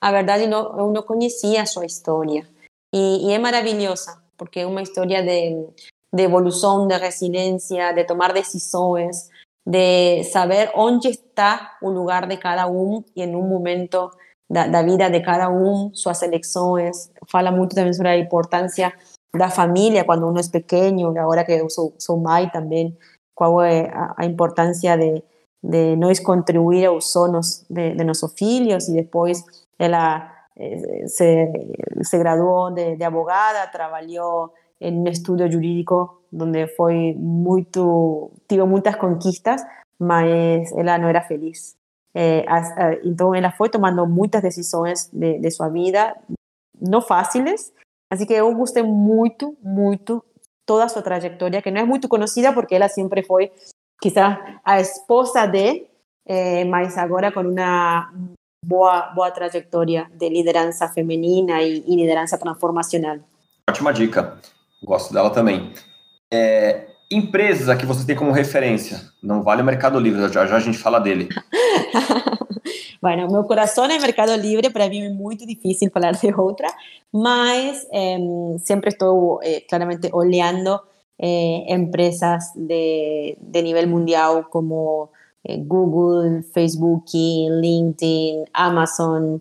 A 0.00 0.12
verdade, 0.12 0.46
não, 0.46 0.78
eu 0.78 0.92
não 0.92 1.02
conhecia 1.02 1.62
a 1.62 1.66
sua 1.66 1.84
história. 1.84 2.46
E, 2.94 3.26
e 3.26 3.32
é 3.32 3.38
maravilhosa, 3.40 4.22
porque 4.36 4.60
é 4.60 4.66
uma 4.66 4.82
história 4.82 5.20
de, 5.20 5.66
de 6.12 6.22
evolução, 6.22 6.86
de 6.86 6.96
resiliência, 6.96 7.92
de 7.92 8.04
tomar 8.04 8.32
decisões, 8.32 9.28
de 9.66 10.22
saber 10.22 10.70
onde 10.76 11.08
está 11.08 11.76
o 11.82 11.90
lugar 11.90 12.28
de 12.28 12.36
cada 12.36 12.68
um 12.68 13.02
e 13.16 13.24
em 13.24 13.34
um 13.34 13.42
momento 13.42 14.12
da, 14.48 14.68
da 14.68 14.80
vida 14.84 15.10
de 15.10 15.20
cada 15.22 15.50
um, 15.50 15.92
suas 15.92 16.22
eleições. 16.22 17.10
Fala 17.28 17.50
muito 17.50 17.74
também 17.74 17.92
sobre 17.92 18.10
a 18.10 18.16
importância 18.16 18.92
da 19.36 19.50
família 19.50 20.04
quando 20.04 20.28
uno 20.28 20.38
é 20.38 20.48
pequeno, 20.48 21.08
agora 21.18 21.44
que 21.44 21.50
eu 21.50 21.68
sou, 21.68 21.92
sou 21.98 22.22
também, 22.52 22.96
qual 23.34 23.60
é 23.62 23.90
a, 23.92 24.14
a 24.18 24.24
importância 24.24 24.96
de, 24.96 25.22
de 25.62 25.96
nós 25.96 26.20
contribuir 26.20 26.86
aos 26.86 27.10
sonhos 27.10 27.64
de, 27.68 27.94
de 27.94 28.04
nossos 28.04 28.32
filhos 28.34 28.88
e 28.88 28.94
depois 28.94 29.44
ela 29.78 30.30
eh, 30.56 31.06
se, 31.08 31.50
se 32.02 32.18
graduou 32.18 32.70
de, 32.70 32.96
de 32.96 33.04
abogada, 33.04 33.66
trabalhou 33.70 34.52
em 34.80 34.92
um 35.00 35.08
estudo 35.08 35.50
jurídico 35.50 36.22
onde 36.32 36.66
foi 36.68 37.14
muito, 37.16 38.30
tive 38.48 38.64
muitas 38.64 38.96
conquistas, 38.96 39.62
mas 39.98 40.72
ela 40.72 40.98
não 40.98 41.08
era 41.08 41.22
feliz. 41.22 41.76
Eh, 42.14 42.44
eh, 42.46 43.00
então 43.04 43.34
ela 43.34 43.50
foi 43.50 43.68
tomando 43.68 44.06
muitas 44.06 44.42
decisões 44.42 45.10
de, 45.12 45.38
de 45.38 45.50
sua 45.50 45.68
vida, 45.68 46.16
não 46.80 47.00
fáceis, 47.00 47.72
assim 48.10 48.26
que 48.26 48.34
eu 48.34 48.54
gostei 48.54 48.82
muito, 48.82 49.56
muito 49.62 50.24
toda 50.64 50.88
su 50.88 51.02
trayectoria, 51.02 51.62
que 51.62 51.70
no 51.70 51.80
es 51.80 51.86
muy 51.86 52.00
conocida 52.00 52.54
porque 52.54 52.76
ella 52.76 52.88
siempre 52.88 53.22
fue 53.22 53.52
quizás 54.00 54.38
a 54.64 54.80
esposa 54.80 55.46
de, 55.46 55.90
eh, 56.26 56.64
mas 56.64 56.96
agora 56.98 57.32
con 57.32 57.46
una 57.46 58.12
boa, 58.64 59.12
boa 59.14 59.32
trajetória 59.32 60.10
de 60.12 60.30
liderança 60.30 60.88
feminina 60.88 61.62
e, 61.62 61.84
e, 61.86 61.96
liderança 61.96 62.38
transformacional. 62.38 63.20
Ótima 63.68 63.92
dica, 63.92 64.38
gosto 64.82 65.12
dela 65.12 65.30
também. 65.30 65.72
É, 66.32 66.93
empresas 67.14 67.76
que 67.78 67.86
você 67.86 68.06
tem 68.06 68.16
como 68.16 68.32
referência, 68.32 69.00
não 69.22 69.42
vale 69.42 69.62
o 69.62 69.64
Mercado 69.64 69.98
Livre, 69.98 70.32
já 70.32 70.46
já 70.46 70.56
a 70.56 70.60
gente 70.60 70.78
fala 70.78 70.98
dele. 70.98 71.28
bueno, 73.00 73.30
meu 73.30 73.44
coração 73.44 73.84
é 73.84 73.98
Mercado 73.98 74.34
Livre, 74.34 74.70
para 74.70 74.88
mim 74.88 75.06
é 75.06 75.10
muito 75.10 75.46
difícil 75.46 75.90
falar 75.92 76.12
de 76.12 76.32
outra, 76.34 76.68
mas 77.12 77.86
eh, 77.92 78.18
sempre 78.64 78.90
estou 78.90 79.40
eh, 79.42 79.60
claramente 79.68 80.08
olhando 80.12 80.80
eh, 81.18 81.72
empresas 81.72 82.52
de, 82.56 83.36
de 83.40 83.62
nível 83.62 83.86
mundial 83.86 84.44
como 84.50 85.10
eh, 85.44 85.58
Google, 85.58 86.42
Facebook, 86.52 87.12
LinkedIn, 87.14 88.44
Amazon, 88.52 89.38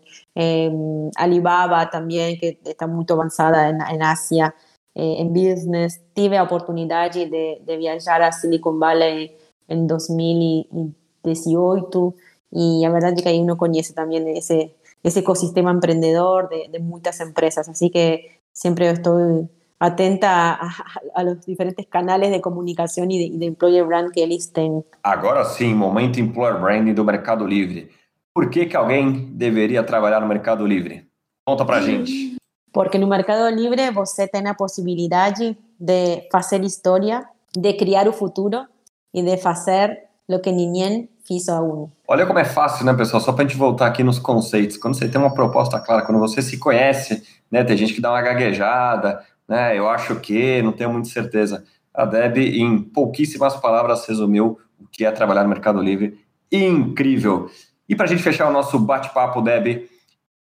Alibaba 1.18 1.86
também, 1.86 2.38
que 2.38 2.58
está 2.66 2.88
muito 2.88 3.14
avançada 3.14 3.70
em 3.70 4.02
Ásia, 4.02 4.54
em 4.96 5.28
business. 5.30 6.00
Tive 6.14 6.38
a 6.38 6.44
oportunidade 6.44 7.26
de, 7.26 7.60
de 7.66 7.78
viajar 7.78 8.22
a 8.22 8.32
Silicon 8.32 8.78
Valley 8.80 9.36
em 9.68 9.88
2018 9.88 12.16
y 12.52 12.82
la 12.82 12.92
verdad 12.92 13.14
es 13.14 13.24
que 13.24 13.30
ahí 13.30 13.40
uno 13.40 13.58
conoce 13.58 13.94
también 13.94 14.28
ese, 14.28 14.76
ese 15.02 15.22
ecosistema 15.22 15.72
emprendedor 15.72 16.50
de, 16.50 16.68
de 16.70 16.78
muchas 16.80 17.20
empresas, 17.20 17.68
así 17.68 17.90
que 17.90 18.42
siempre 18.52 18.88
estoy 18.90 19.50
atenta 19.80 20.54
a, 20.54 20.70
a, 21.16 21.24
los 21.24 21.44
diferentes 21.46 21.88
canales 21.88 22.30
de 22.32 22.40
comunicação 22.40 23.06
e 23.06 23.08
de, 23.08 23.32
de, 23.38 23.46
employer 23.46 23.84
brand 23.86 24.12
que 24.12 24.22
eles 24.22 24.48
têm. 24.48 24.84
Agora 25.04 25.44
sim, 25.44 25.74
momento 25.74 26.20
employer 26.20 26.60
branding 26.60 26.94
do 26.94 27.04
Mercado 27.04 27.46
Livre. 27.46 27.90
Por 28.34 28.50
que, 28.50 28.66
que 28.66 28.78
alguém 28.78 29.30
deveria 29.34 29.84
trabalhar 29.84 30.22
no 30.22 30.28
Mercado 30.28 30.66
Livre? 30.66 31.06
Conta 31.46 31.66
pra 31.66 31.82
gente. 31.86 32.38
Porque 32.74 32.98
no 32.98 33.08
Mercado 33.08 33.56
Livre 33.56 33.92
você 33.92 34.28
tem 34.28 34.48
a 34.48 34.56
possibilidade 34.56 35.56
de 35.80 36.28
fazer 36.32 36.64
história, 36.64 37.24
de 37.56 37.74
criar 37.74 38.08
o 38.08 38.14
futuro 38.14 38.66
e 39.14 39.22
de 39.22 39.38
fazer 39.38 40.10
o 40.28 40.40
que 40.40 40.52
ninguém 40.52 41.08
fiz 41.24 41.48
aún. 41.48 41.90
Olha 42.08 42.26
como 42.26 42.40
é 42.40 42.46
fácil, 42.46 42.86
né, 42.86 42.94
pessoal? 42.94 43.22
Só 43.22 43.32
para 43.32 43.46
a 43.46 43.48
gente 43.48 43.58
voltar 43.58 43.88
aqui 43.88 44.04
nos 44.04 44.18
conceitos. 44.18 44.78
Quando 44.78 44.96
você 44.96 45.08
tem 45.08 45.22
uma 45.22 45.34
proposta 45.34 45.80
clara, 45.80 46.04
quando 46.04 46.20
você 46.20 46.42
se 46.42 46.58
conhece, 46.58 47.24
né? 47.52 47.64
Tem 47.64 47.78
gente 47.78 47.94
que 47.94 48.02
dá 48.02 48.10
uma 48.10 48.22
gaguejada, 48.22 49.24
né? 49.48 49.78
Eu 49.78 49.88
acho 49.88 50.16
que, 50.20 50.62
não 50.64 50.72
tenho 50.72 50.92
muita 50.92 51.10
certeza. 51.10 51.64
A 51.94 52.06
Deb, 52.06 52.38
em 52.38 52.82
pouquíssimas 52.82 53.56
palavras, 53.56 54.08
resumiu 54.08 54.58
o 54.80 54.88
que 54.92 55.06
é 55.06 55.12
trabalhar 55.12 55.44
no 55.44 55.50
Mercado 55.50 55.80
Livre. 55.80 56.20
Incrível! 56.52 57.50
E 57.88 57.96
para 57.96 58.06
a 58.06 58.10
gente 58.10 58.24
fechar 58.24 58.50
o 58.50 58.54
nosso 58.54 58.80
bate-papo, 58.80 59.42
Deb, 59.42 59.88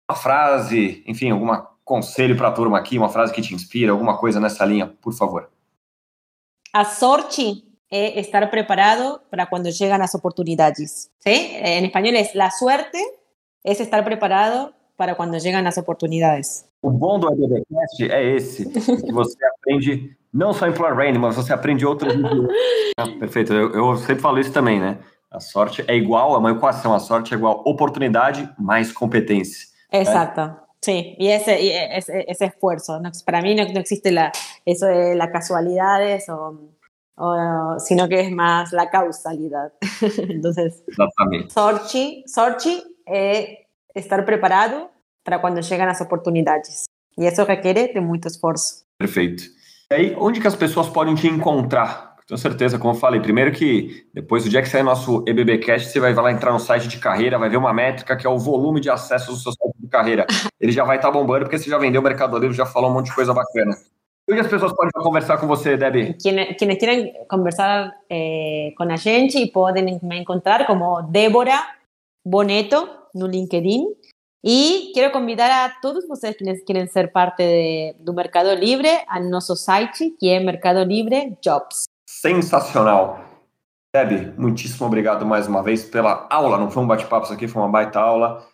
uma 0.08 0.16
frase, 0.16 1.02
enfim, 1.06 1.30
algum 1.30 1.50
conselho 1.90 2.36
para 2.36 2.46
a 2.46 2.52
turma 2.52 2.78
aqui, 2.78 2.96
uma 2.96 3.08
frase 3.08 3.32
que 3.32 3.42
te 3.42 3.52
inspira, 3.52 3.90
alguma 3.90 4.16
coisa 4.16 4.38
nessa 4.38 4.64
linha, 4.64 4.86
por 4.86 5.12
favor. 5.12 5.50
A 6.72 6.84
sorte 6.84 7.64
é 7.90 8.20
estar 8.20 8.48
preparado 8.48 9.20
para 9.28 9.44
quando 9.46 9.72
chegam 9.72 10.00
as 10.00 10.14
oportunidades. 10.14 11.10
¿sí? 11.18 11.56
Em 11.60 11.84
espanhol 11.84 12.14
é 12.14 12.30
la 12.36 12.48
suerte 12.50 12.98
é 13.64 13.72
estar 13.72 14.04
preparado 14.04 14.72
para 14.96 15.16
quando 15.16 15.40
chegam 15.40 15.66
as 15.66 15.76
oportunidades. 15.78 16.64
O 16.80 16.92
bom 16.92 17.18
do 17.18 17.28
EBBcast 17.32 18.08
é 18.08 18.36
esse, 18.36 18.70
que 18.70 19.12
você 19.12 19.36
aprende 19.44 20.16
não 20.32 20.52
só 20.52 20.68
em 20.68 20.72
Rain, 20.72 21.18
mas 21.18 21.34
você 21.34 21.52
aprende 21.52 21.84
outros 21.84 22.14
ah, 22.96 23.08
Perfeito, 23.18 23.52
eu, 23.52 23.74
eu, 23.74 23.96
sempre 23.96 24.22
falo 24.22 24.38
isso 24.38 24.52
também, 24.52 24.78
né? 24.78 24.98
A 25.28 25.40
sorte 25.40 25.84
é 25.88 25.96
igual, 25.96 26.34
é 26.36 26.38
uma 26.38 26.52
equação, 26.52 26.94
a 26.94 27.00
sorte 27.00 27.34
é 27.34 27.36
igual 27.36 27.62
oportunidade 27.66 28.48
mais 28.56 28.92
competência. 28.92 29.66
Exato. 29.92 30.40
Né? 30.40 30.56
Sí, 30.82 31.14
y 31.18 31.28
ese, 31.28 31.96
ese, 31.96 32.24
ese 32.26 32.44
esfuerzo. 32.46 33.00
Para 33.26 33.42
mí 33.42 33.54
no, 33.54 33.64
no 33.64 33.80
existe 33.80 34.10
la, 34.10 34.32
eso 34.64 34.86
de 34.86 35.14
las 35.14 35.28
casualidades 35.30 36.28
o 36.28 36.70
sino 37.78 38.08
que 38.08 38.20
es 38.20 38.32
más 38.32 38.72
la 38.72 38.90
causalidad. 38.90 39.72
Entonces, 40.28 40.82
Sorchi, 41.48 42.24
Sorchi 42.26 42.82
es 43.06 43.58
estar 43.94 44.24
preparado 44.24 44.90
para 45.22 45.40
quando 45.40 45.62
chegam 45.62 45.88
as 45.88 46.00
oportunidades. 46.00 46.84
E 47.18 47.26
isso 47.26 47.44
requer 47.44 47.92
de 47.92 48.00
muito 48.00 48.28
esforço. 48.28 48.84
Perfeito. 48.98 49.42
E 49.90 49.94
aí, 49.94 50.16
onde 50.18 50.40
que 50.40 50.46
as 50.46 50.56
pessoas 50.56 50.88
podem 50.88 51.14
te 51.14 51.26
encontrar? 51.26 52.16
Tenho 52.26 52.38
certeza, 52.38 52.78
como 52.78 52.94
eu 52.94 52.98
falei, 52.98 53.20
primeiro 53.20 53.50
que 53.50 54.06
depois 54.14 54.44
do 54.44 54.50
dia 54.50 54.62
que 54.62 54.68
sair 54.68 54.84
nosso 54.84 55.24
EBBcast, 55.26 55.90
você 55.90 55.98
vai 55.98 56.14
lá 56.14 56.30
entrar 56.30 56.52
no 56.52 56.60
site 56.60 56.86
de 56.86 56.98
carreira, 56.98 57.38
vai 57.38 57.50
ver 57.50 57.56
uma 57.56 57.74
métrica 57.74 58.16
que 58.16 58.24
é 58.24 58.30
o 58.30 58.38
volume 58.38 58.80
de 58.80 58.88
acessos 58.88 59.38
do 59.38 59.42
seu 59.42 59.52
site 59.52 59.74
carreira. 59.90 60.26
Ele 60.60 60.72
já 60.72 60.84
vai 60.84 60.96
estar 60.96 61.08
tá 61.08 61.12
bombando 61.12 61.44
porque 61.44 61.58
você 61.58 61.68
já 61.68 61.78
vendeu 61.78 62.00
o 62.00 62.04
Mercado 62.04 62.38
Livre, 62.38 62.56
já 62.56 62.66
falou 62.66 62.90
um 62.90 62.94
monte 62.94 63.06
de 63.06 63.14
coisa 63.14 63.34
bacana. 63.34 63.76
Onde 64.30 64.40
as 64.40 64.46
pessoas 64.46 64.72
podem 64.72 64.92
conversar 64.92 65.38
com 65.38 65.46
você, 65.46 65.76
Debbie? 65.76 66.14
Quienes, 66.14 66.56
quienes 66.56 66.78
quieran 66.78 67.10
conversar 67.28 67.96
eh, 68.08 68.72
con 68.76 68.86
la 68.86 68.96
gente 68.96 69.50
pueden 69.52 69.98
me 70.02 70.18
encontrar 70.18 70.66
como 70.66 71.02
Débora 71.02 71.60
Boneto 72.24 73.08
no 73.14 73.26
LinkedIn. 73.26 73.88
Y 74.42 74.92
quiero 74.94 75.12
convidar 75.12 75.50
a 75.50 75.80
todos 75.82 76.06
vocês 76.08 76.36
que 76.36 76.64
quieren 76.64 76.88
ser 76.88 77.12
parte 77.12 77.42
de, 77.42 77.96
do 77.98 78.14
Mercado 78.14 78.54
Livre 78.54 78.88
a 79.06 79.20
nosso 79.20 79.54
site, 79.54 80.16
que 80.18 80.30
é 80.30 80.40
Mercado 80.40 80.82
Livre 80.84 81.36
Jobs. 81.42 81.84
Sensacional. 82.08 83.20
Debbie, 83.94 84.32
muitíssimo 84.38 84.86
obrigado 84.86 85.26
mais 85.26 85.46
uma 85.46 85.62
vez 85.62 85.84
pela 85.84 86.26
aula. 86.30 86.56
Não 86.56 86.70
foi 86.70 86.82
um 86.82 86.86
bate-papo, 86.86 87.24
isso 87.24 87.34
aqui 87.34 87.48
foi 87.48 87.60
uma 87.60 87.68
baita 87.68 88.00
aula. 88.00 88.46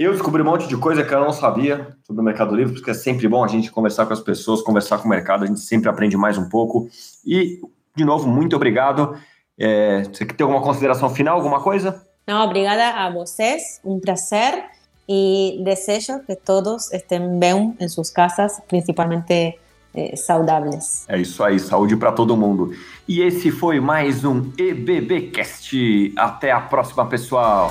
Eu 0.00 0.12
descobri 0.12 0.40
um 0.40 0.46
monte 0.46 0.66
de 0.66 0.78
coisa 0.78 1.04
que 1.04 1.12
eu 1.12 1.20
não 1.20 1.30
sabia 1.30 1.94
sobre 2.06 2.22
o 2.22 2.24
Mercado 2.24 2.56
Livre, 2.56 2.72
porque 2.72 2.90
é 2.90 2.94
sempre 2.94 3.28
bom 3.28 3.44
a 3.44 3.46
gente 3.46 3.70
conversar 3.70 4.06
com 4.06 4.14
as 4.14 4.20
pessoas, 4.20 4.62
conversar 4.62 4.96
com 4.96 5.04
o 5.04 5.10
mercado, 5.10 5.44
a 5.44 5.46
gente 5.46 5.60
sempre 5.60 5.90
aprende 5.90 6.16
mais 6.16 6.38
um 6.38 6.48
pouco. 6.48 6.88
E, 7.22 7.60
de 7.94 8.02
novo, 8.02 8.26
muito 8.26 8.56
obrigado. 8.56 9.14
É, 9.58 10.04
você 10.04 10.24
tem 10.24 10.42
alguma 10.42 10.62
consideração 10.62 11.10
final, 11.10 11.36
alguma 11.36 11.60
coisa? 11.60 12.02
Não, 12.26 12.42
obrigada 12.46 12.88
a 12.98 13.10
vocês, 13.10 13.78
um 13.84 14.00
prazer 14.00 14.64
e 15.06 15.60
desejo 15.62 16.20
que 16.20 16.34
todos 16.34 16.90
estejam 16.94 17.38
bem 17.38 17.76
em 17.78 17.86
suas 17.86 18.08
casas, 18.08 18.58
principalmente 18.68 19.58
eh, 19.94 20.16
saudáveis. 20.16 21.04
É 21.08 21.18
isso 21.18 21.44
aí, 21.44 21.60
saúde 21.60 21.94
para 21.94 22.12
todo 22.12 22.34
mundo. 22.38 22.72
E 23.06 23.20
esse 23.20 23.50
foi 23.50 23.80
mais 23.80 24.24
um 24.24 24.50
EBBcast. 24.56 26.14
Até 26.16 26.52
a 26.52 26.60
próxima, 26.62 27.04
pessoal. 27.04 27.70